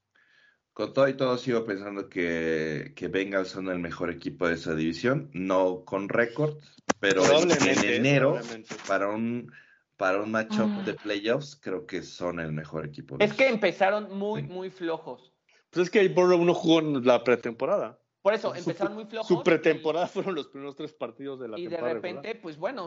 [0.72, 4.74] Con todo y todo sigo pensando que, que Bengals son el mejor equipo de esa
[4.74, 6.58] división, no con récord,
[7.00, 7.50] pero en,
[7.82, 8.74] enero probablemente.
[8.86, 9.50] para un
[9.96, 10.82] para un matchup Ah.
[10.84, 13.16] de playoffs creo que son el mejor equipo.
[13.18, 14.48] es que empezaron muy, Sí.
[14.48, 15.32] muy flojos.
[15.70, 17.98] Pues es que Burrow no jugó en la pretemporada.
[18.22, 19.28] Por eso, Su- empezaron muy flojos.
[19.28, 21.94] Su pretemporada fueron los primeros tres partidos de la Y, y de temporada.
[21.94, 22.42] repente, regular.
[22.42, 22.86] pues bueno,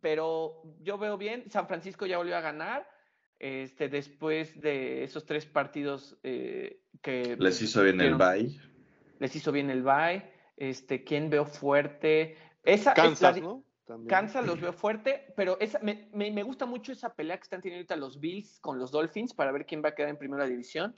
[0.00, 2.88] pero yo veo bien, San Francisco ya volvió a ganar.
[3.40, 8.50] Este, después de esos tres partidos eh, que Les hizo bien el bye.
[9.20, 10.24] les hizo bien el bye.
[10.56, 12.36] Este, ¿quién veo fuerte?
[12.64, 13.64] Esa, es Kansas, la- ¿no?
[13.88, 14.08] También.
[14.08, 17.60] Kansas los veo fuerte, pero esa, me, me- me gusta mucho esa pelea que están
[17.62, 20.46] teniendo ahorita los Bills con los Dolphins para ver quién va a quedar en primera
[20.46, 20.94] división.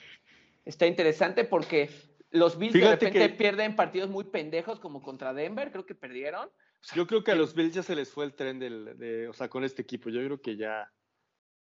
[0.64, 1.88] Está interesante porque
[2.30, 5.94] los Bills Fíjate de repente que- pierden partidos muy pendejos como contra Denver, creo que
[5.94, 6.50] perdieron.
[6.94, 9.32] Yo creo que a los Bills ya se les fue el tren del, de, o
[9.32, 10.10] sea, con este equipo.
[10.10, 10.90] Yo creo que ya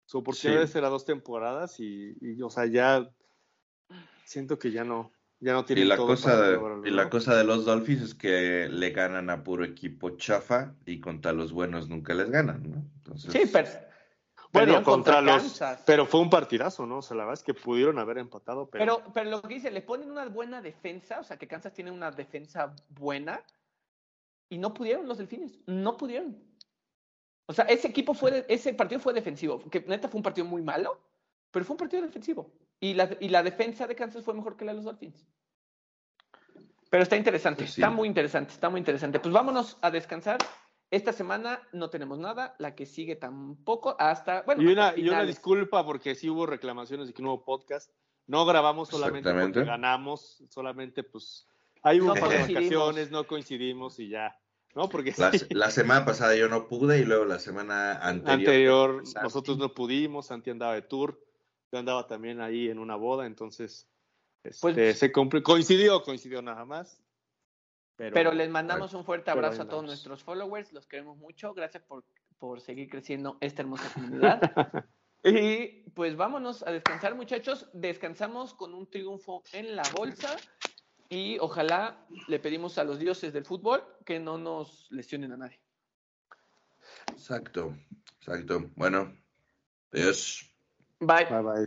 [0.07, 0.73] su oportunidad Sí.
[0.73, 3.07] será dos temporadas y, y, o sea, ya
[4.25, 6.91] siento que ya no, ya no Y tienen la, todo cosa para de, lograrlo, y
[6.91, 11.33] la cosa de los Dolphins es que le ganan a puro equipo chafa y contra
[11.33, 12.77] los buenos nunca les ganan, ¿no?
[12.97, 13.69] Entonces, Sí, pero
[14.53, 15.83] Bueno, contra, los, Kansas.
[15.87, 16.99] pero fue un partidazo, ¿no?
[16.99, 19.71] O sea, la verdad es que pudieron haber empatado, pero, Pero, pero lo que dice,
[19.71, 23.43] le ponen una buena defensa, o sea, que Kansas tiene una defensa buena,
[24.49, 26.37] y no pudieron los delfines, no pudieron.
[27.47, 30.47] O sea, ese equipo fue, de- ese partido fue defensivo, que neta fue un partido
[30.47, 30.99] muy malo,
[31.51, 32.53] pero fue un partido defensivo.
[32.81, 35.27] Y la, y la defensa de Kansas fue mejor que la de los Dolphins.
[36.91, 37.81] Pero está interesante, Pues sí.
[37.81, 39.21] está muy interesante, está muy interesante.
[39.21, 40.39] Pues vámonos a descansar.
[40.91, 45.09] Esta semana no tenemos nada, la que sigue tampoco, hasta, bueno, y una, hasta y
[45.09, 47.91] una disculpa porque sí hubo reclamaciones de que no hubo podcast.
[48.27, 51.47] No grabamos solamente porque ganamos, solamente pues
[51.83, 52.55] hay No unas coincidimos.
[52.55, 54.39] vacaciones, no coincidimos y ya.
[54.75, 54.89] ¿No?
[54.89, 58.39] Porque La, sí, la semana pasada yo no pude y luego la semana anterior.
[58.39, 61.21] anterior nosotros no pudimos, Santi andaba de tour,
[61.73, 63.89] yo andaba también ahí en una boda, entonces
[64.45, 67.03] este, Pues- se coincidió, coincidió nada más.
[67.97, 71.83] Pero, Pero les mandamos un fuerte abrazo a todos nuestros followers, los queremos mucho, gracias
[71.83, 72.05] por,
[72.39, 74.41] por seguir creciendo esta hermosa comunidad.
[75.25, 80.37] y pues vámonos a descansar muchachos, descansamos con un triunfo en la bolsa
[81.09, 85.61] y ojalá le pedimos a los dioses del fútbol que no nos lesionen a nadie.
[87.09, 87.77] Exacto,
[88.21, 88.71] exacto.
[88.77, 89.13] Bueno,
[89.93, 90.49] adiós.
[91.01, 91.25] Bye.
[91.29, 91.67] Bye bye.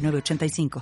[0.00, 0.68] 906985.